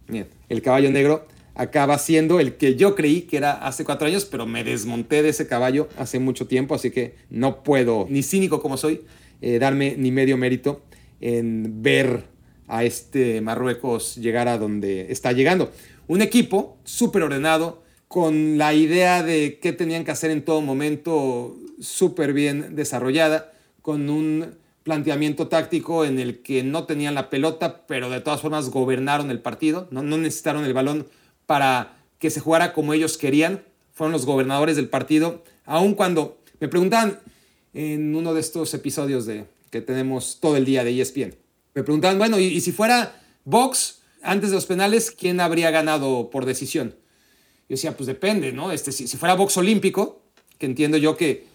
[0.08, 4.26] miren, el caballo negro acaba siendo el que yo creí que era hace cuatro años,
[4.26, 8.62] pero me desmonté de ese caballo hace mucho tiempo, así que no puedo, ni cínico
[8.62, 9.02] como soy,
[9.42, 10.84] eh, darme ni medio mérito
[11.20, 12.24] en ver
[12.68, 15.72] a este Marruecos llegar a donde está llegando.
[16.08, 21.56] Un equipo súper ordenado, con la idea de qué tenían que hacer en todo momento
[21.80, 23.52] súper bien desarrollada,
[23.82, 28.70] con un planteamiento táctico en el que no tenían la pelota, pero de todas formas
[28.70, 31.08] gobernaron el partido, no, no necesitaron el balón
[31.46, 36.68] para que se jugara como ellos querían, fueron los gobernadores del partido, aun cuando me
[36.68, 37.20] preguntaban
[37.74, 41.36] en uno de estos episodios de, que tenemos todo el día de ESPN,
[41.74, 46.30] me preguntaban, bueno, y, y si fuera Box antes de los penales, ¿quién habría ganado
[46.30, 46.96] por decisión?
[47.68, 48.72] Yo decía, pues depende, ¿no?
[48.72, 50.22] Este, si, si fuera box olímpico,
[50.58, 51.46] que entiendo yo que,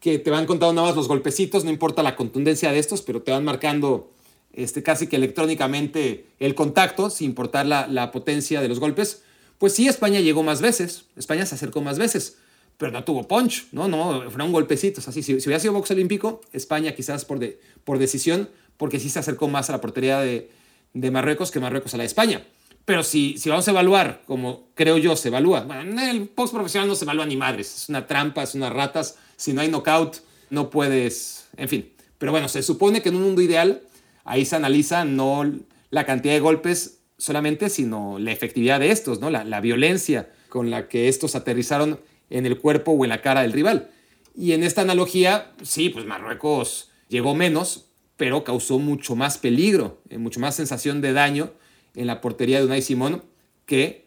[0.00, 3.22] que te van contando nada más los golpecitos, no importa la contundencia de estos, pero
[3.22, 4.10] te van marcando
[4.52, 9.22] este, casi que electrónicamente el contacto, sin importar la, la potencia de los golpes.
[9.58, 12.38] Pues sí, España llegó más veces, España se acercó más veces,
[12.78, 13.88] pero no tuvo punch, ¿no?
[13.88, 15.06] No, fueron golpecitos.
[15.06, 19.10] Así, si, si hubiera sido box olímpico, España quizás por, de, por decisión, porque sí
[19.10, 20.50] se acercó más a la portería de,
[20.94, 22.46] de Marruecos que Marruecos a la de España.
[22.84, 26.88] Pero si, si vamos a evaluar, como creo yo se evalúa, bueno, el post profesional
[26.88, 30.18] no se evalúa ni madres, es una trampa, es unas ratas, si no hay knockout
[30.50, 31.92] no puedes, en fin.
[32.18, 33.82] Pero bueno, se supone que en un mundo ideal
[34.24, 35.50] ahí se analiza no
[35.90, 39.30] la cantidad de golpes solamente, sino la efectividad de estos, ¿no?
[39.30, 43.42] la, la violencia con la que estos aterrizaron en el cuerpo o en la cara
[43.42, 43.90] del rival.
[44.34, 50.18] Y en esta analogía, sí, pues Marruecos llegó menos, pero causó mucho más peligro, eh,
[50.18, 51.52] mucho más sensación de daño
[51.94, 53.22] en la portería de Unai Simón
[53.66, 54.06] que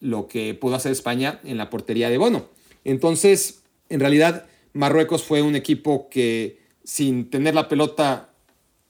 [0.00, 2.46] lo que pudo hacer España en la portería de Bono.
[2.84, 8.30] Entonces, en realidad, Marruecos fue un equipo que sin tener la pelota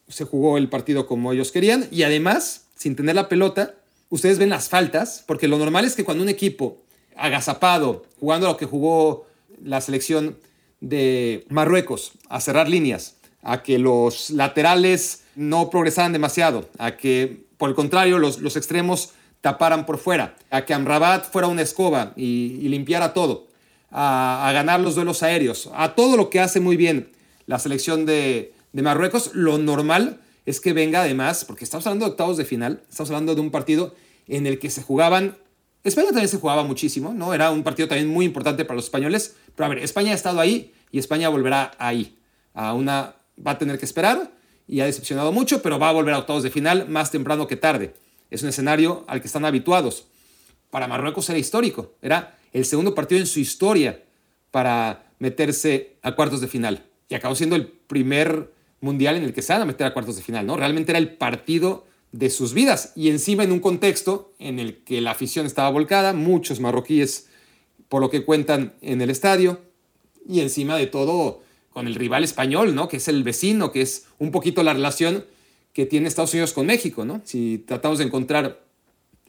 [0.09, 3.74] se jugó el partido como ellos querían y además, sin tener la pelota,
[4.09, 6.82] ustedes ven las faltas, porque lo normal es que cuando un equipo
[7.16, 9.26] agazapado, jugando lo que jugó
[9.62, 10.38] la selección
[10.80, 17.69] de Marruecos, a cerrar líneas, a que los laterales no progresaran demasiado, a que por
[17.69, 19.11] el contrario, los, los extremos
[19.41, 23.47] taparan por fuera, a que Amrabat fuera una escoba y, limpiara todo,
[23.93, 27.13] a, ganar los duelos aéreos, a todo lo que hace muy bien
[27.47, 32.11] la selección de, de Marruecos, lo normal es que venga además, porque estamos hablando de
[32.11, 33.95] octavos de final, estamos hablando de un partido
[34.27, 35.37] en el que se jugaban,
[35.85, 37.33] España también se jugaba muchísimo, ¿no?
[37.33, 40.41] Era un partido también muy importante para los españoles, pero a ver, España ha estado
[40.41, 42.19] ahí y España volverá ahí,
[42.55, 44.33] a una, va a tener que esperar,
[44.73, 47.57] y ha decepcionado mucho, pero va a volver a octavos de final más temprano que
[47.57, 47.93] tarde.
[48.31, 50.07] Es un escenario al que están habituados.
[50.70, 54.03] Para Marruecos era histórico, era el segundo partido en su historia
[54.51, 56.87] para meterse a cuartos de final.
[57.11, 58.51] Y acabó siendo el primer
[58.81, 60.57] mundial en el que se van a meter a cuartos de final, ¿no?
[60.57, 65.03] Realmente era el partido de sus vidas y encima en un contexto en el que
[65.03, 67.29] la afición estaba volcada, muchos marroquíes
[67.91, 69.61] por lo que cuentan en el estadio
[70.27, 71.43] y encima de todo
[71.73, 72.89] con el rival español, ¿no?
[72.89, 75.25] Que es el vecino, que es un poquito la relación
[75.73, 77.23] que tiene Estados Unidos con México, ¿no?
[77.25, 78.62] Si tratamos de encontrar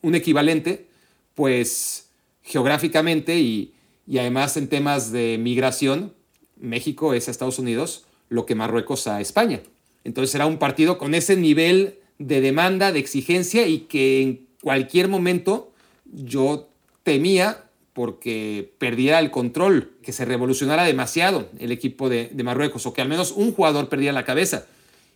[0.02, 0.88] un equivalente,
[1.36, 2.10] pues
[2.44, 3.74] geográficamente y,
[4.06, 6.14] y además en temas de migración,
[6.58, 9.62] México es a Estados Unidos lo que Marruecos a España.
[10.04, 15.08] Entonces era un partido con ese nivel de demanda, de exigencia y que en cualquier
[15.08, 15.72] momento
[16.06, 16.70] yo
[17.04, 17.63] temía
[17.94, 23.10] porque perdiera el control, que se revolucionara demasiado el equipo de, Marruecos o que al
[23.10, 24.66] menos un jugador perdiera la cabeza.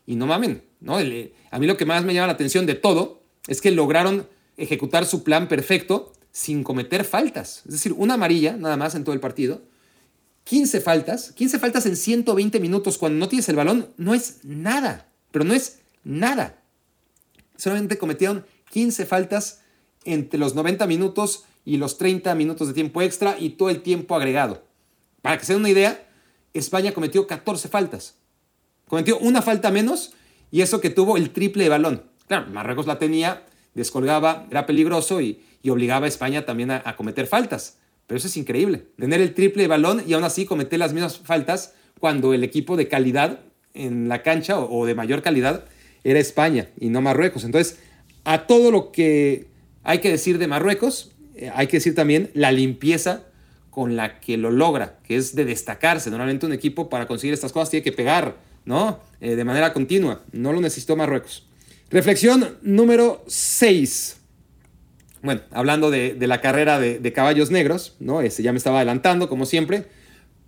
[0.05, 0.97] Y no mamen, ¿no?
[0.97, 5.05] a mí lo que más me llama la atención de todo es que lograron ejecutar
[5.05, 7.63] su plan perfecto sin cometer faltas.
[7.65, 9.63] Es decir, una amarilla nada más en todo el partido.
[10.43, 15.09] 15 faltas, 15 faltas en 120 minutos cuando no tienes el balón, no es nada,
[15.32, 16.61] pero no es nada.
[17.57, 19.61] Solamente cometieron 15 faltas
[20.05, 24.15] entre los 90 minutos y los 30 minutos de tiempo extra y todo el tiempo
[24.15, 24.63] agregado.
[25.22, 26.01] Para que se den una idea,
[26.53, 28.15] España cometió 14 faltas.
[28.88, 30.13] Cometió una falta menos
[30.49, 32.03] y eso que tuvo el triple de balón.
[32.26, 37.80] Claro, Marruecos la tenía, descolgaba, era peligroso y, obligaba a España también a, cometer faltas.
[38.05, 38.88] Pero eso es increíble.
[38.97, 42.78] Tener el triple de balón y aún así cometer las mismas faltas cuando el equipo
[42.78, 43.41] de calidad
[43.74, 45.65] en la cancha o, o de mayor calidad
[46.05, 47.43] era España y no Marruecos.
[47.43, 47.80] Entonces,
[48.24, 49.47] a todo lo que
[49.84, 53.23] hay que decir de Marruecos, eh, hay que decir también la limpieza
[53.69, 56.09] con la que lo logra, que es de destacarse.
[56.09, 58.35] Normalmente un equipo para conseguir estas cosas tiene que pegar,
[58.65, 58.99] ¿no?
[59.21, 60.21] Eh, de manera continua.
[60.31, 61.47] No lo necesitó Marruecos.
[61.89, 64.17] Reflexión número 6.
[65.21, 68.21] Bueno, hablando de, la carrera de, caballos negros, ¿no?
[68.21, 69.85] Ese ya me estaba adelantando, como siempre,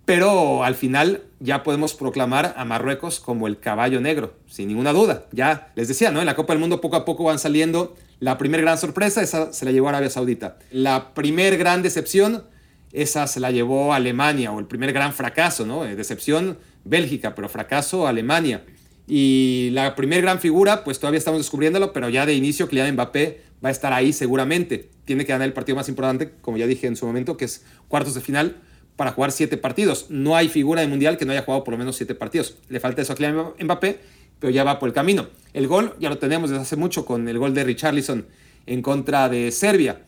[0.04, 5.26] pero al final ya podemos proclamar a Marruecos como el caballo negro, sin ninguna duda.
[5.32, 6.20] Ya les decía, ¿no?
[6.20, 9.52] En la Copa del Mundo poco a poco van saliendo la primera gran sorpresa, esa
[9.52, 10.58] se la llevó Arabia Saudita.
[10.70, 12.44] La primer gran decepción,
[12.92, 15.86] esa se la llevó Alemania, o el primer gran fracaso, ¿no?
[15.86, 18.62] Eh, decepción Bélgica, pero fracaso Alemania.
[19.06, 23.40] Y la primer gran figura, pues todavía estamos descubriéndolo, pero ya de inicio Kylian Mbappé
[23.64, 24.90] va a estar ahí seguramente.
[25.06, 27.64] Tiene que ganar el partido más importante, como ya dije en su momento, que es
[27.88, 28.58] cuartos de final
[28.96, 30.06] para jugar siete partidos.
[30.10, 32.58] No hay figura de mundial que no haya jugado por lo menos siete partidos.
[32.68, 33.98] Le falta eso a Kylian Mbappé
[34.40, 35.28] pero ya va por el camino.
[35.52, 38.26] El gol ya lo tenemos desde hace mucho con el gol de Richarlison
[38.66, 40.00] en contra de Serbia.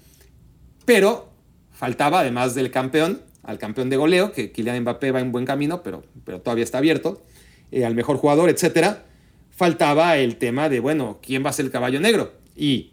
[0.85, 1.31] Pero
[1.71, 5.83] faltaba, además del campeón, al campeón de goleo, que Kylian Mbappé va en buen camino,
[5.83, 7.23] pero, pero todavía está abierto,
[7.71, 8.99] eh, al mejor jugador, etc.
[9.51, 12.33] Faltaba el tema de, bueno, ¿quién va a ser el caballo negro?
[12.57, 12.93] Y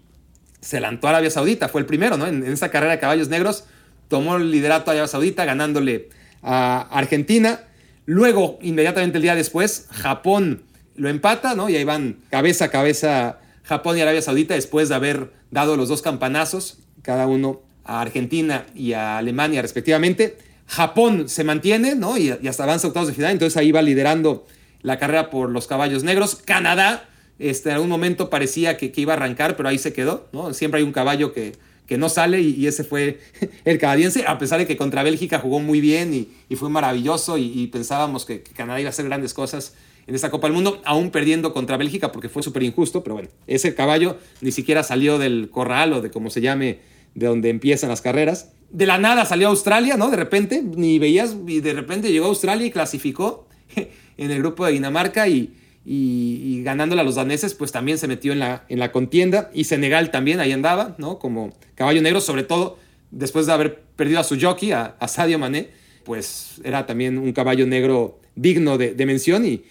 [0.60, 2.28] se lanzó a Arabia Saudita, fue el primero, ¿no?
[2.28, 3.66] En, esa carrera de caballos negros,
[4.08, 6.10] tomó el liderato Arabia Saudita, ganándole
[6.42, 7.62] a Argentina.
[8.06, 10.64] Luego, inmediatamente el día después, Japón
[11.00, 11.70] lo empata, ¿no?
[11.70, 15.90] Y ahí van cabeza a cabeza Japón y Arabia Saudita después de haber dado los
[15.90, 20.38] dos campanazos, cada uno a Argentina y a Alemania respectivamente.
[20.68, 22.18] Japón se mantiene, ¿no?
[22.18, 24.46] Y, hasta avanza octavos de final, entonces ahí va liderando
[24.82, 26.36] la carrera por los caballos negros.
[26.36, 30.54] Canadá, este, en algún momento parecía que, iba a arrancar, pero ahí se quedó, ¿no?
[30.54, 31.54] Siempre hay un caballo que,
[31.88, 33.20] que no sale y, ese fue
[33.66, 37.66] el canadiense, a pesar de que contra Bélgica jugó muy bien y, fue maravilloso y,
[37.68, 39.74] pensábamos que, que Canadá iba a hacer grandes cosas
[40.10, 43.30] en esta Copa del Mundo, aún perdiendo contra Bélgica porque fue súper injusto, pero bueno,
[43.46, 46.80] ese caballo ni siquiera salió del corral o de como se llame,
[47.14, 48.52] de donde empiezan las carreras.
[48.72, 50.10] De la nada salió a Australia, ¿no?
[50.10, 53.48] De repente, ni veías, y de repente llegó a Australia y clasificó
[54.18, 55.54] en el grupo de Dinamarca y,
[55.86, 59.52] y, ganándola a los daneses, pues también se metió en la, en la contienda.
[59.54, 61.20] Y Senegal también ahí andaba, ¿no?
[61.20, 62.80] Como caballo negro, sobre todo
[63.12, 65.70] después de haber perdido a su jockey, a, Sadio Mané,
[66.04, 69.62] pues era también un caballo negro digno de, de mención y,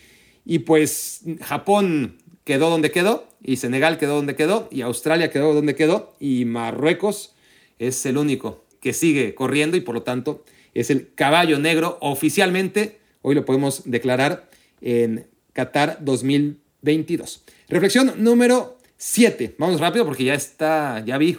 [0.48, 5.74] y pues Japón quedó donde quedó, y Senegal quedó donde quedó, y Australia quedó donde
[5.74, 7.34] quedó, y Marruecos
[7.78, 12.98] es el único que sigue corriendo y por lo tanto es el caballo negro oficialmente,
[13.20, 14.48] hoy lo podemos declarar
[14.80, 17.44] en Qatar 2022.
[17.68, 19.56] Reflexión número 7.
[19.58, 21.36] Vamos rápido porque ya está, ya vi,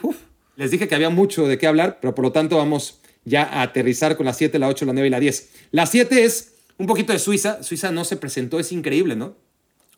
[0.55, 3.63] les dije que había mucho de qué hablar, pero por lo tanto vamos ya a
[3.63, 5.49] aterrizar con la 7, la 8, la 9 y la 10.
[5.71, 7.61] La 7 es un poquito de Suiza.
[7.61, 9.35] Suiza no se presentó, es increíble, ¿no?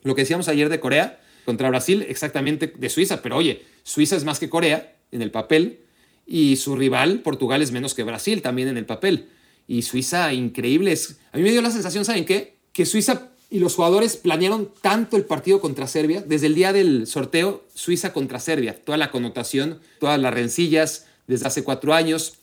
[0.03, 4.25] Lo que decíamos ayer de Corea contra Brasil, exactamente de Suiza, pero oye, Suiza es
[4.25, 5.79] más que Corea en el papel
[6.25, 9.29] y su rival, Portugal, es menos que Brasil también en el papel.
[9.67, 10.97] Y Suiza, increíble.
[11.31, 12.57] a mí me dio la sensación, ¿saben qué?
[12.73, 17.05] Que Suiza y los jugadores planearon tanto el partido contra Serbia, desde el día del
[17.05, 22.35] sorteo, Suiza contra Serbia, toda la connotación, todas las rencillas desde hace cuatro años,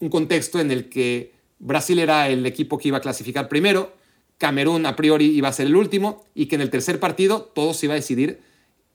[0.00, 3.94] un contexto en el que Brasil era el equipo que iba a clasificar primero,
[4.38, 7.72] Camerún a priori iba a ser el último y que en el tercer partido todo
[7.72, 8.40] se iba a decidir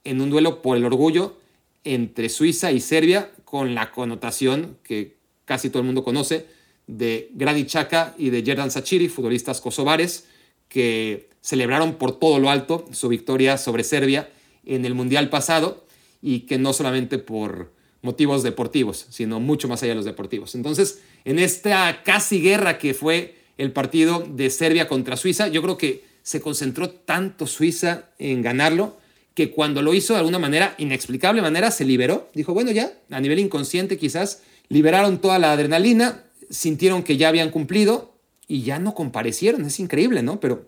[0.04, 1.38] en un duelo por el orgullo
[1.84, 6.46] entre Suiza y Serbia con la connotación que casi todo el mundo conoce
[6.86, 10.26] de Granit Xhaka y de Jerdan Sachiri, futbolistas kosovares
[10.68, 14.30] que celebraron por todo lo alto su victoria sobre Serbia
[14.66, 15.86] en el Mundial pasado
[16.22, 17.72] y que no solamente por,
[18.02, 20.56] motivos deportivos, sino mucho más allá de los deportivos.
[20.56, 25.78] Entonces, en esta casi guerra que fue el partido de Serbia contra Suiza, yo creo
[25.78, 28.98] que se concentró tanto Suiza en ganarlo
[29.34, 32.30] que cuando lo hizo de alguna manera, inexplicable manera, se liberó.
[32.34, 37.50] Dijo, bueno, ya, a nivel inconsciente quizás, liberaron toda la adrenalina, sintieron que ya habían
[37.50, 38.16] cumplido
[38.48, 39.66] y ya no comparecieron.
[39.66, 40.40] Es increíble, ¿no?
[40.40, 40.66] Pero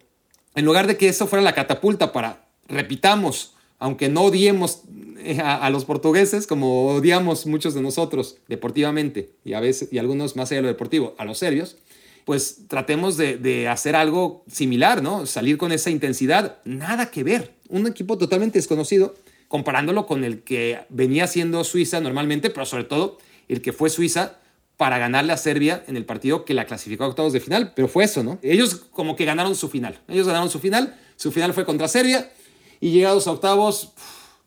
[0.56, 4.82] en lugar de que eso fuera la catapulta para, repitamos, aunque no odiemos
[5.24, 10.36] eh, a, los portugueses como odiamos muchos de nosotros deportivamente y a veces y algunos
[10.36, 11.78] más allá de lo deportivo, a los serbios,
[12.26, 15.26] pues tratemos de, hacer algo similar, ¿no?
[15.26, 17.54] Salir con esa intensidad, nada que ver.
[17.70, 19.16] Un equipo totalmente desconocido,
[19.48, 23.18] comparándolo con el que venía siendo Suiza normalmente, pero sobre todo
[23.50, 24.40] el que fue Suiza
[24.78, 27.74] para ganarle a Serbia en el partido que la clasificó a octavos de final.
[27.76, 28.40] Pero fue eso, ¿no?
[28.42, 30.00] Ellos como que ganaron su final.
[30.08, 30.98] Ellos ganaron su final.
[31.16, 32.32] Su final fue contra Serbia
[32.80, 33.94] y llegados a octavos,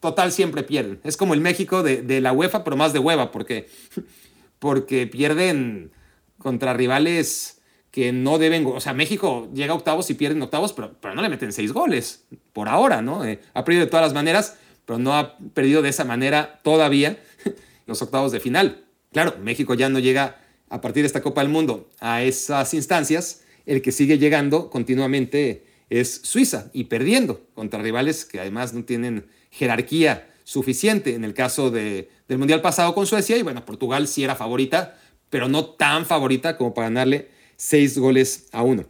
[0.00, 1.00] total, siempre pierden.
[1.04, 3.68] Es como el México de, de la UEFA, pero más de hueva, porque,
[4.58, 5.92] porque pierden
[6.38, 7.56] contra rivales
[7.90, 11.22] que no deben, o sea, México llega a octavos y pierden octavos, pero, pero no
[11.22, 13.24] le meten seis goles, por ahora, ¿no?
[13.24, 17.18] Eh, ha perdido de todas las maneras, pero no ha perdido de esa manera todavía
[17.86, 18.84] los octavos de final.
[19.12, 20.36] Claro, México ya no llega
[20.68, 25.64] a partir de esta Copa del Mundo a esas instancias, el que sigue llegando continuamente
[25.88, 29.26] es Suiza y perdiendo contra rivales que además no tienen
[29.56, 31.14] jerarquía suficiente.
[31.14, 34.98] En el caso de, del Mundial pasado con Suecia, y bueno, Portugal sí era favorita,
[35.30, 38.84] pero no tan favorita como para ganarle seis goles a uno.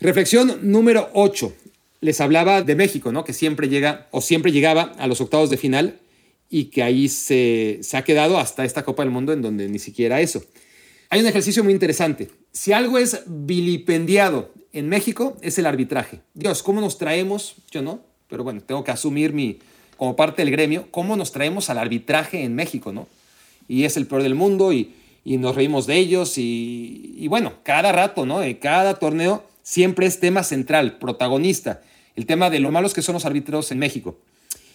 [0.00, 1.52] Reflexión número 8.
[2.00, 3.24] Les hablaba de México, ¿no?
[3.24, 6.00] Que siempre llega o siempre llegaba a los octavos de final
[6.50, 9.78] y que ahí se, se ha quedado hasta esta Copa del Mundo en donde ni
[9.78, 10.44] siquiera eso.
[11.08, 12.30] Hay un ejercicio muy interesante.
[12.52, 16.20] Si algo es vilipendiado en México es el arbitraje.
[16.34, 17.56] Dios, ¿cómo nos traemos?
[17.70, 19.58] Yo no, pero bueno, tengo que asumir mi,
[19.96, 23.08] como parte del gremio, cómo nos traemos al arbitraje en México, ¿no?
[23.68, 24.94] Y es el peor del mundo y,
[25.26, 28.38] y nos reímos de ellos y, bueno, cada rato, ¿no?
[28.38, 31.82] De cada torneo siempre es tema central, protagonista,
[32.14, 34.16] el tema de lo malos que son los árbitros en México.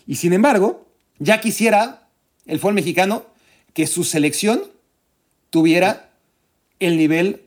[0.05, 0.86] Y sin embargo,
[1.19, 2.09] ya quisiera
[2.45, 3.26] el fútbol mexicano
[3.74, 4.61] que su selección
[5.51, 6.09] tuviera
[6.82, 7.43] el nivel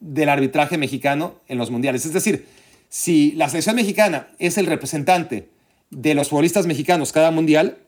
[0.00, 2.04] del arbitraje mexicano en los mundiales.
[2.04, 2.46] Es decir,
[2.90, 5.48] si la selección mexicana es el representante
[5.92, 7.78] de los futbolistas mexicanos cada mundial,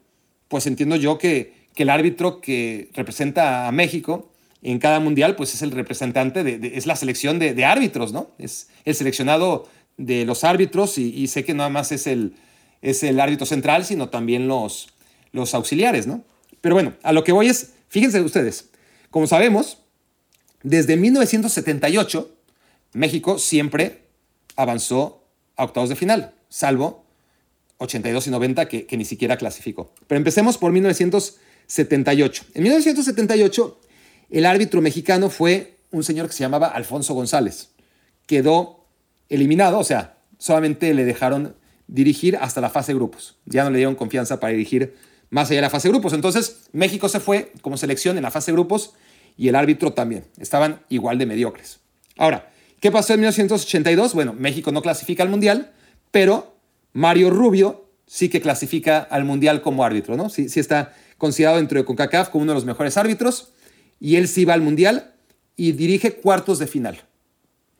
[0.49, 4.31] pues entiendo yo que, que el árbitro que representa a México
[4.63, 8.31] en cada mundial, pues es el representante, de, es la selección de, árbitros, ¿no?
[8.39, 12.35] Es el seleccionado de los árbitros y, sé que no nada más es el,
[12.83, 14.89] es el árbitro central, sino también los,
[15.33, 16.25] los auxiliares, ¿no?
[16.61, 18.71] Pero bueno, a lo que voy es, fíjense ustedes,
[19.11, 19.79] como sabemos,
[20.63, 22.31] desde 1978,
[22.95, 24.03] México siempre
[24.57, 25.25] avanzó
[25.57, 27.04] a octavos de final, salvo
[27.79, 29.93] 82 y 90 que, que ni siquiera clasificó.
[30.07, 32.45] Pero empecemos por 1978.
[32.55, 33.81] En 1978
[34.31, 37.71] el árbitro mexicano fue un señor que se llamaba Alfonso González.
[38.27, 38.87] Quedó
[39.29, 41.55] eliminado, o sea, solamente le dejaron
[41.87, 43.37] dirigir hasta la fase de grupos.
[43.45, 44.97] Ya no le dieron confianza para dirigir
[45.31, 46.13] más allá de la fase de grupos.
[46.13, 48.95] Entonces, México se fue como selección en la fase de grupos
[49.37, 50.25] y el árbitro también.
[50.39, 51.81] Estaban igual de mediocres.
[52.17, 52.51] Ahora,
[52.81, 54.15] ¿qué pasó en 1982?
[54.15, 55.73] Bueno, México no clasifica al Mundial,
[56.11, 56.54] pero
[56.95, 60.31] Mario Rubio sí que clasifica al Mundial como árbitro, ¿no?
[60.31, 63.53] Sí, sí está considerado dentro de CONCACAF como uno de los mejores árbitros
[64.01, 65.15] y él sí va al Mundial
[65.57, 67.03] y dirige cuartos de final.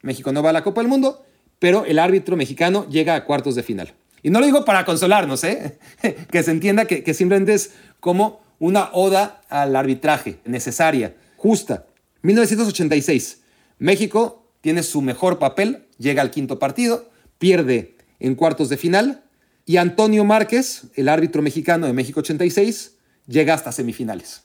[0.03, 1.25] México no va a la Copa del Mundo,
[1.59, 3.95] pero el árbitro mexicano llega a cuartos de final.
[4.23, 5.79] Y no lo digo para consolarnos, ¿eh?
[6.31, 11.87] que se entienda que, que simplemente es como una oda al arbitraje necesaria, justa.
[12.23, 13.43] 1986,
[13.79, 19.25] México tiene su mejor papel, llega al quinto partido, pierde en cuartos de final
[19.67, 22.97] y Antonio Márquez, el árbitro mexicano de México 86,
[23.27, 24.43] llega hasta semifinales.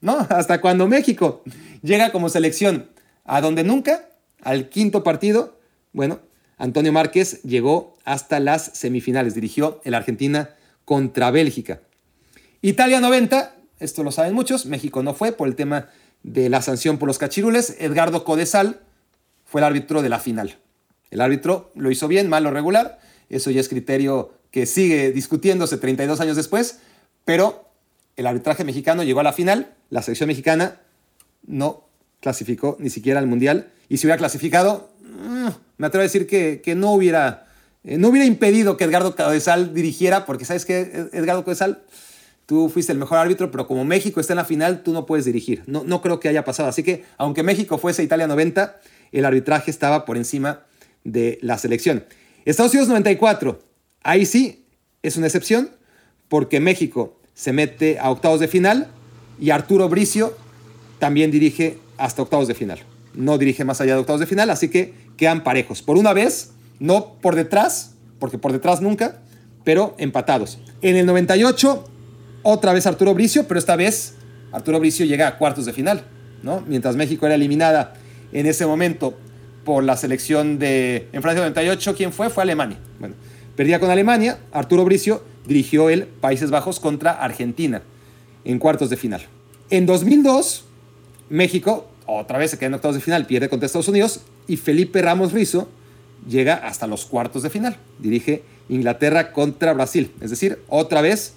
[0.00, 0.26] ¿no?
[0.30, 1.42] Hasta cuando México
[1.82, 2.90] llega como selección
[3.24, 4.08] a donde nunca,
[4.42, 5.58] al quinto partido,
[5.92, 6.20] bueno,
[6.56, 10.50] Antonio Márquez llegó hasta las semifinales, dirigió el Argentina
[10.84, 11.80] contra Bélgica.
[12.62, 15.88] Italia 90, esto lo saben muchos, México no fue por el tema
[16.22, 18.80] de la sanción por los cachirules, Edgardo Codesal
[19.46, 20.58] fue el árbitro de la final.
[21.10, 22.98] El árbitro lo hizo bien, mal o regular,
[23.30, 26.80] eso ya es criterio que sigue discutiéndose 32 años después,
[27.24, 27.68] pero
[28.16, 30.80] el arbitraje mexicano llegó a la final, la selección mexicana
[31.46, 31.84] no
[32.20, 36.74] clasificó ni siquiera al Mundial, y si hubiera clasificado, mm, me atrevo a decir que,
[36.76, 37.46] no, hubiera,
[37.84, 41.82] eh, no hubiera impedido que Edgardo Codesal dirigiera, porque sabes que Edgardo Codesal,
[42.46, 45.24] tú fuiste el mejor árbitro, pero como México está en la final, tú no puedes
[45.24, 45.62] dirigir.
[45.66, 46.68] No, no creo que haya pasado.
[46.68, 48.80] Así que, aunque México fuese Italia 90,
[49.12, 50.64] el arbitraje estaba por encima
[51.04, 52.04] de la selección.
[52.44, 53.60] Estados Unidos 94,
[54.02, 54.64] ahí sí
[55.02, 55.70] es una excepción,
[56.28, 58.88] porque México se mete a octavos de final
[59.38, 60.36] Y Arturo Bricio
[60.98, 62.80] también dirige hasta octavos de final.
[63.14, 65.82] No dirige más allá de octavos de final, así que quedan parejos.
[65.82, 69.18] Por una vez, no por detrás, porque por detrás nunca,
[69.64, 70.58] pero empatados.
[70.82, 71.84] En el 98,
[72.42, 74.14] otra vez Arturo Bricio, pero esta vez
[74.52, 76.04] Arturo Bricio llega a cuartos de final,
[76.42, 76.62] ¿no?
[76.66, 77.94] Mientras México era eliminada
[78.32, 79.18] en ese momento
[79.70, 81.06] por la selección de...
[81.12, 82.28] En Francia 98, ¿quién fue?
[82.28, 82.76] Fue Alemania.
[82.98, 83.14] Bueno,
[83.54, 87.80] perdía con Alemania, Arturo Bricio dirigió el Países Bajos contra Argentina
[88.44, 89.20] en cuartos de final.
[89.70, 90.64] En 2002,
[91.28, 95.02] México otra vez se queda en octavos de final, pierde contra Estados Unidos y Felipe
[95.02, 95.68] Ramos Rizo
[96.28, 97.76] llega hasta los cuartos de final.
[98.00, 100.10] Dirige Inglaterra contra Brasil.
[100.20, 101.34] Es decir, otra vez,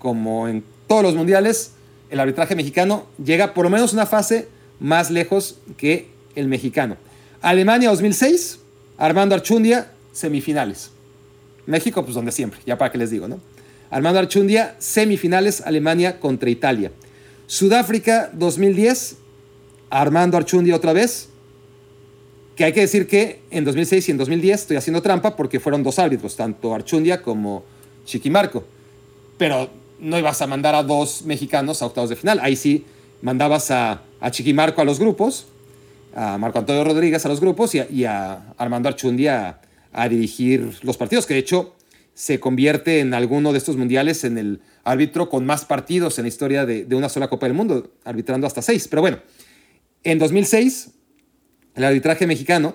[0.00, 1.74] como en todos los mundiales,
[2.10, 4.48] el arbitraje mexicano llega por lo menos una fase
[4.80, 6.96] más lejos que el mexicano.
[7.40, 8.58] Alemania 2006,
[8.96, 10.90] Armando Archundia, semifinales.
[11.66, 13.40] México, pues donde siempre, ya para qué les digo, ¿no?
[13.90, 16.92] Armando Archundia, semifinales, Alemania contra Italia.
[17.46, 19.16] Sudáfrica 2010,
[19.90, 21.28] Armando Archundia otra vez,
[22.56, 25.82] que hay que decir que en 2006 y en 2010 estoy haciendo trampa porque fueron
[25.82, 27.64] dos árbitros, tanto Archundia como
[28.04, 28.64] Chiquimarco.
[29.38, 29.70] Pero
[30.00, 32.40] no ibas a mandar a dos mexicanos a octavos de final.
[32.40, 32.84] Ahí sí
[33.22, 35.46] mandabas a, Chiquimarco a los grupos,
[36.18, 39.60] a Marco Antonio Rodríguez a los grupos y a, Armando Archundia
[39.92, 41.76] a, dirigir los partidos, que de hecho
[42.12, 46.28] se convierte en alguno de estos mundiales en el árbitro con más partidos en la
[46.28, 48.88] historia de, de una sola Copa del Mundo, arbitrando hasta seis.
[48.88, 49.18] Pero bueno,
[50.02, 50.90] en 2006,
[51.76, 52.74] el arbitraje mexicano,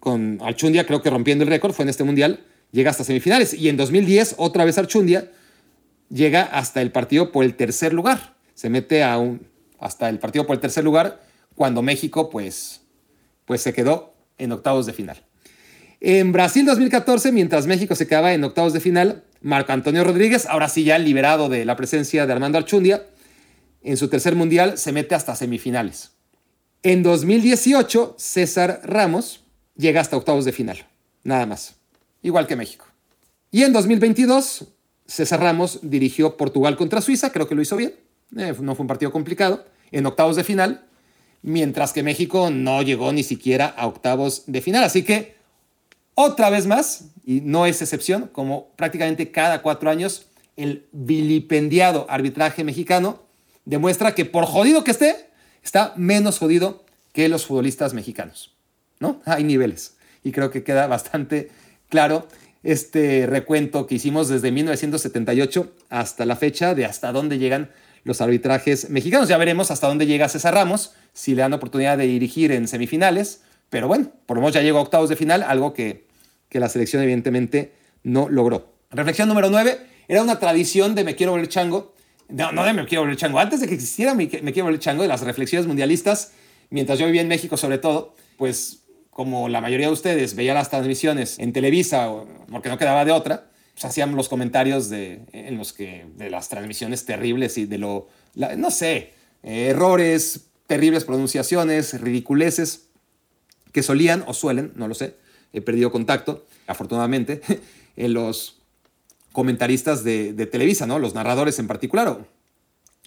[0.00, 3.54] con Archundia creo que rompiendo el récord, fue en este mundial, llega hasta semifinales.
[3.54, 5.30] Y en 2010, otra vez Archundia
[6.08, 8.34] llega hasta el partido por el tercer lugar.
[8.54, 9.46] Se mete a un,
[9.78, 11.20] hasta el partido por el tercer lugar
[11.56, 12.82] cuando México pues,
[13.44, 15.24] pues se quedó en octavos de final.
[16.00, 20.68] En Brasil 2014, mientras México se quedaba en octavos de final, Marco Antonio Rodríguez, ahora
[20.68, 23.06] sí ya liberado de la presencia de Armando Archundia,
[23.82, 26.12] en su tercer mundial se mete hasta semifinales.
[26.82, 29.44] En 2018, César Ramos
[29.76, 30.86] llega hasta octavos de final,
[31.24, 31.76] nada más,
[32.22, 32.84] igual que México.
[33.50, 34.68] Y en 2022,
[35.06, 37.94] César Ramos dirigió Portugal contra Suiza, creo que lo hizo bien,
[38.36, 40.85] eh, no fue un partido complicado, en octavos de final,
[41.46, 44.82] mientras que México no llegó ni siquiera a octavos de final.
[44.82, 45.36] Así que,
[46.14, 50.26] otra vez más, y no es excepción, como prácticamente cada cuatro años,
[50.56, 53.22] el vilipendiado arbitraje mexicano
[53.64, 55.30] demuestra que por jodido que esté,
[55.62, 58.52] está menos jodido que los futbolistas mexicanos.
[58.98, 59.22] ¿no?
[59.24, 59.96] Hay niveles.
[60.24, 61.50] Y creo que queda bastante
[61.88, 62.26] claro
[62.64, 67.70] este recuento que hicimos desde 1978 hasta la fecha de hasta dónde llegan
[68.06, 69.28] los arbitrajes mexicanos.
[69.28, 73.42] Ya veremos hasta dónde llega César Ramos, si le dan oportunidad de dirigir en semifinales.
[73.68, 76.06] Pero bueno, por lo menos ya llegó a octavos de final, algo que,
[76.48, 77.72] que la selección evidentemente
[78.04, 78.72] no logró.
[78.90, 79.78] Reflexión número 9.
[80.08, 81.96] Era una tradición de Me Quiero Volver Chango
[82.28, 85.02] no, de Me Quiero Volver Chango, antes de que existiera Me, me Quiero Volver Chango,
[85.02, 86.32] de las reflexiones mundialistas,
[86.70, 90.68] mientras yo vivía en México sobre todo, pues como la mayoría de ustedes veía las
[90.68, 92.10] transmisiones en Televisa,
[92.50, 96.48] porque no quedaba de otra, pues hacían los comentarios de, en los que, de las
[96.48, 98.08] transmisiones terribles y de lo,
[98.56, 99.12] no sé,
[99.42, 102.86] errores, terribles pronunciaciones, ridiculeces,
[103.72, 105.16] que solían o suelen, no lo sé,
[105.52, 107.42] he perdido contacto, afortunadamente,
[107.98, 108.62] en los
[109.32, 110.98] comentaristas de, Televisa, ¿no?
[110.98, 112.26] Los narradores en particular, o,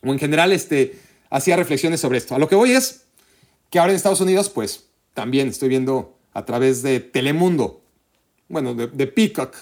[0.04, 1.00] en general, este,
[1.32, 2.36] hacía reflexiones sobre esto.
[2.36, 3.06] A lo que voy es
[3.72, 7.82] que ahora en Estados Unidos, pues también estoy viendo a través de Telemundo,
[8.48, 9.56] bueno, de, Peacock,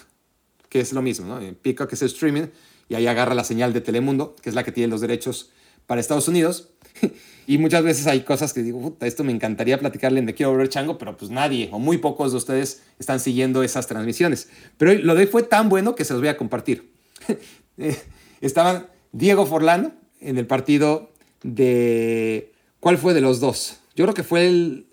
[0.69, 1.39] que es lo mismo, ¿no?
[1.61, 2.47] Peacock es streaming
[2.89, 5.51] y ahí agarra la señal de Telemundo, que es la que tiene los derechos
[5.85, 6.69] para Estados Unidos.
[7.47, 10.51] y muchas veces hay cosas que digo, puta, esto me encantaría platicarle en De Quiero
[10.51, 14.49] Volver Chango, pero pues nadie o muy pocos de ustedes están siguiendo esas transmisiones.
[14.77, 16.91] Pero lo de hoy fue tan bueno que se los voy a compartir.
[17.79, 17.95] Eh,
[18.41, 21.11] estaban Diego Forlán en el partido
[21.43, 22.51] de...
[22.79, 23.81] ¿Cuál fue de los dos?
[23.95, 24.87] Yo creo que fue el,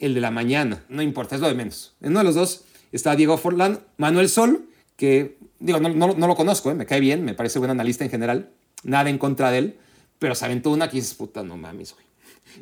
[0.00, 1.94] el de la mañana, no importa, es lo de menos.
[2.00, 6.34] En uno de los dos está Diego Forlán, Manuel Sol, que digo, no, no, lo
[6.34, 8.50] conozco, eh, me cae bien, me parece buen analista en general,
[8.82, 9.78] nada en contra de él,
[10.18, 12.04] pero se aventó una que dices, puta, no mames, güey.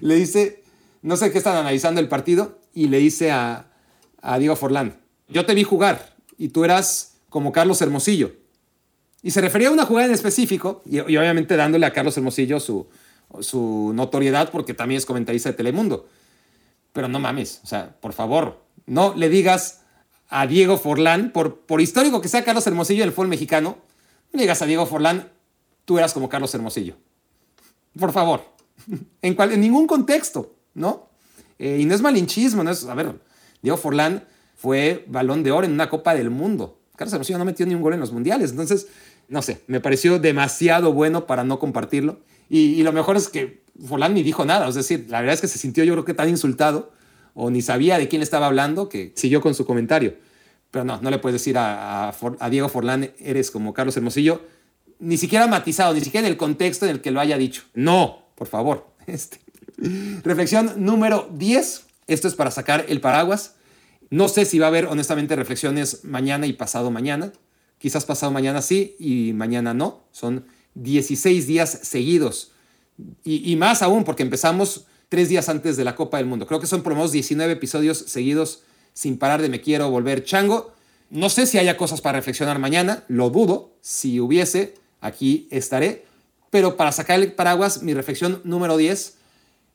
[0.00, 0.62] Le dice,
[1.02, 3.66] no sé qué están analizando el partido, y le dice a,
[4.20, 8.32] a Diego Forlán, yo te vi jugar y tú eras como Carlos Hermosillo.
[9.22, 12.88] Y se refería a una jugada en específico, y, obviamente dándole a Carlos Hermosillo su,
[13.40, 16.08] su notoriedad porque también es comentarista de Telemundo.
[16.92, 19.81] Pero no mames, o sea, por favor, no le digas
[20.34, 23.76] a Diego Forlán, por, por histórico que sea Carlos Hermosillo en el fútbol mexicano,
[24.32, 25.30] no digas a Diego Forlán,
[25.84, 26.96] tú eras como Carlos Hermosillo.
[27.98, 28.42] Por favor.
[29.22, 31.08] En, cual, ningún contexto, ¿no?
[31.58, 32.84] Eh, y no es malinchismo, no es.
[32.86, 33.12] A ver,
[33.60, 34.24] Diego Forlán
[34.56, 36.80] fue balón de oro en una Copa del Mundo.
[36.96, 38.50] Carlos Hermosillo no metió ni un gol en los mundiales.
[38.50, 38.88] Entonces,
[39.28, 42.20] no sé, me pareció demasiado bueno para no compartirlo.
[42.48, 44.66] Y, lo mejor es que Forlán ni dijo nada.
[44.66, 46.90] Es decir, la verdad es que se sintió yo creo que tan insultado
[47.34, 50.16] o ni sabía de quién estaba hablando que siguió con su comentario.
[50.70, 54.42] Pero no, no le puedes decir a, a Diego Forlán, eres como Carlos Hermosillo,
[54.98, 57.64] ni siquiera matizado, ni siquiera en el contexto en el que lo haya dicho.
[57.74, 58.86] No, por favor.
[59.06, 59.40] Este.
[60.22, 61.86] Reflexión número 10.
[62.06, 63.56] Esto es para sacar el paraguas.
[64.10, 67.32] No sé si va a haber, honestamente, reflexiones mañana y pasado mañana.
[67.78, 70.04] Quizás pasado mañana sí y mañana no.
[70.12, 72.52] Son 16 días seguidos.
[73.24, 76.46] Y, y, más aún porque empezamos tres días antes de la Copa del Mundo.
[76.46, 78.62] Creo que son por lo menos 19 episodios seguidos
[78.94, 80.72] sin parar de Me Quiero Volver Chango.
[81.10, 83.74] No sé si haya cosas para reflexionar mañana, lo dudo.
[83.82, 86.06] Si hubiese, aquí estaré.
[86.48, 89.18] Pero para sacar el paraguas, mi reflexión número 10,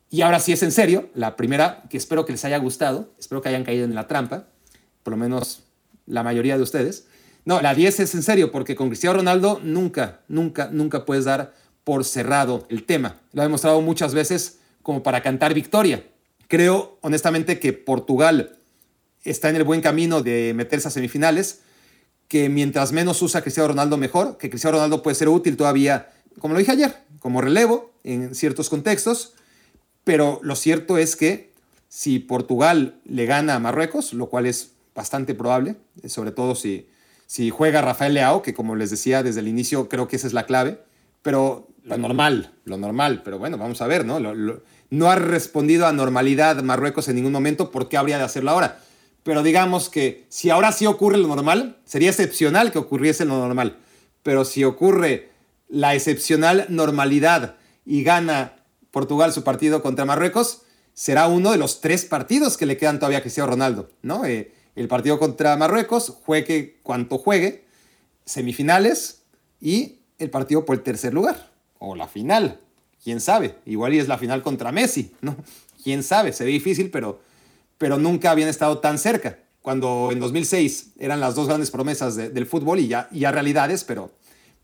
[0.09, 3.43] y ahora sí es en serio, la primera, que espero que les haya gustado, espero
[3.43, 4.47] que hayan caído en la trampa,
[5.03, 5.65] por lo menos
[6.07, 7.05] la mayoría de ustedes.
[7.45, 11.53] No, la 10 es en serio, porque con Cristiano Ronaldo nunca, nunca, nunca puedes dar
[11.83, 13.17] por cerrado el tema.
[13.33, 14.57] Lo ha demostrado muchas veces
[14.87, 16.01] como para cantar victoria.
[16.47, 18.57] Creo honestamente que Portugal
[19.25, 21.59] está en el buen camino de meterse a semifinales
[22.29, 26.53] que mientras menos usa Cristiano Ronaldo mejor, que Cristiano Ronaldo puede ser útil todavía, como
[26.53, 29.33] lo dije ayer, como relevo en ciertos contextos,
[30.05, 31.51] pero lo cierto es que
[31.89, 35.75] si Portugal le gana a Marruecos, lo cual es bastante probable,
[36.07, 36.87] sobre todo si,
[37.25, 40.33] si juega Rafael Leao, que como les decía desde el inicio, creo que esa es
[40.33, 40.79] la clave,
[41.23, 44.19] pero lo normal, lo normal, pero bueno, vamos a ver, ¿no?
[44.89, 48.79] No ha respondido a normalidad Marruecos en ningún momento, ¿por qué habría de hacerlo ahora?
[49.27, 53.75] pero digamos que si ahora sí ocurre lo normal, sería excepcional que ocurriese lo normal.
[54.23, 55.31] Pero si ocurre
[55.67, 60.61] la excepcional normalidad y gana Portugal su partido contra Marruecos,
[60.93, 63.89] será uno de los tres partidos que le quedan todavía a Cristiano Ronaldo.
[64.01, 64.23] ¿no?
[64.23, 67.65] Eh, el partido contra Marruecos, juegue cuanto juegue,
[68.23, 69.23] semifinales
[69.59, 72.61] y el partido por el tercer lugar, o la final,
[73.07, 75.37] quién sabe, igual y es la final contra Messi, ¿no?
[75.81, 77.21] Quién sabe, se ve difícil, pero
[77.77, 79.39] pero nunca habían estado tan cerca.
[79.61, 84.11] Cuando en 2006 eran las dos grandes promesas del fútbol y ya, ya realidades, pero,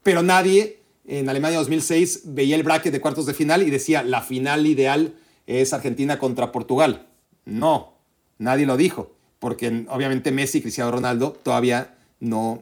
[0.01, 4.21] pero nadie en Alemania 2006 veía el bracket de cuartos de final y decía la
[4.21, 5.15] final ideal
[5.47, 7.07] es Argentina contra Portugal.
[7.45, 7.93] No,
[8.39, 12.61] nadie lo dijo, porque obviamente Messi y Cristiano Ronaldo todavía no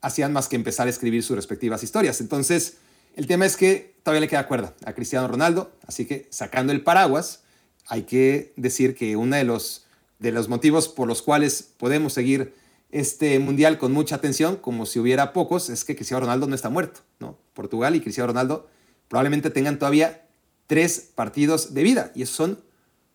[0.00, 2.22] hacían más que empezar a escribir sus respectivas historias.
[2.22, 2.78] Entonces,
[3.14, 6.82] el tema es que todavía le queda cuerda a Cristiano Ronaldo, así que sacando el
[6.82, 7.42] paraguas,
[7.86, 9.86] hay que decir que uno de los,
[10.18, 12.54] de los motivos por los cuales podemos seguir
[12.90, 16.68] este mundial con mucha atención, como si hubiera pocos, es que Cristiano Ronaldo no está
[16.68, 17.00] muerto.
[17.18, 17.38] ¿no?
[17.54, 18.68] Portugal y Cristiano Ronaldo
[19.08, 20.26] probablemente tengan todavía
[20.66, 22.62] tres partidos de vida, y esos son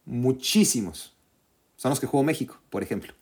[0.06, 1.14] muchísimos.
[1.76, 3.14] Son los que jugó México, por ejemplo.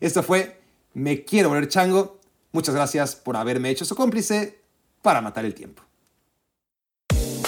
[0.00, 0.60] Esto fue
[0.94, 2.20] Me Quiero Volver Chango.
[2.52, 4.60] Muchas gracias por haberme hecho su cómplice
[5.02, 5.85] para matar el tiempo.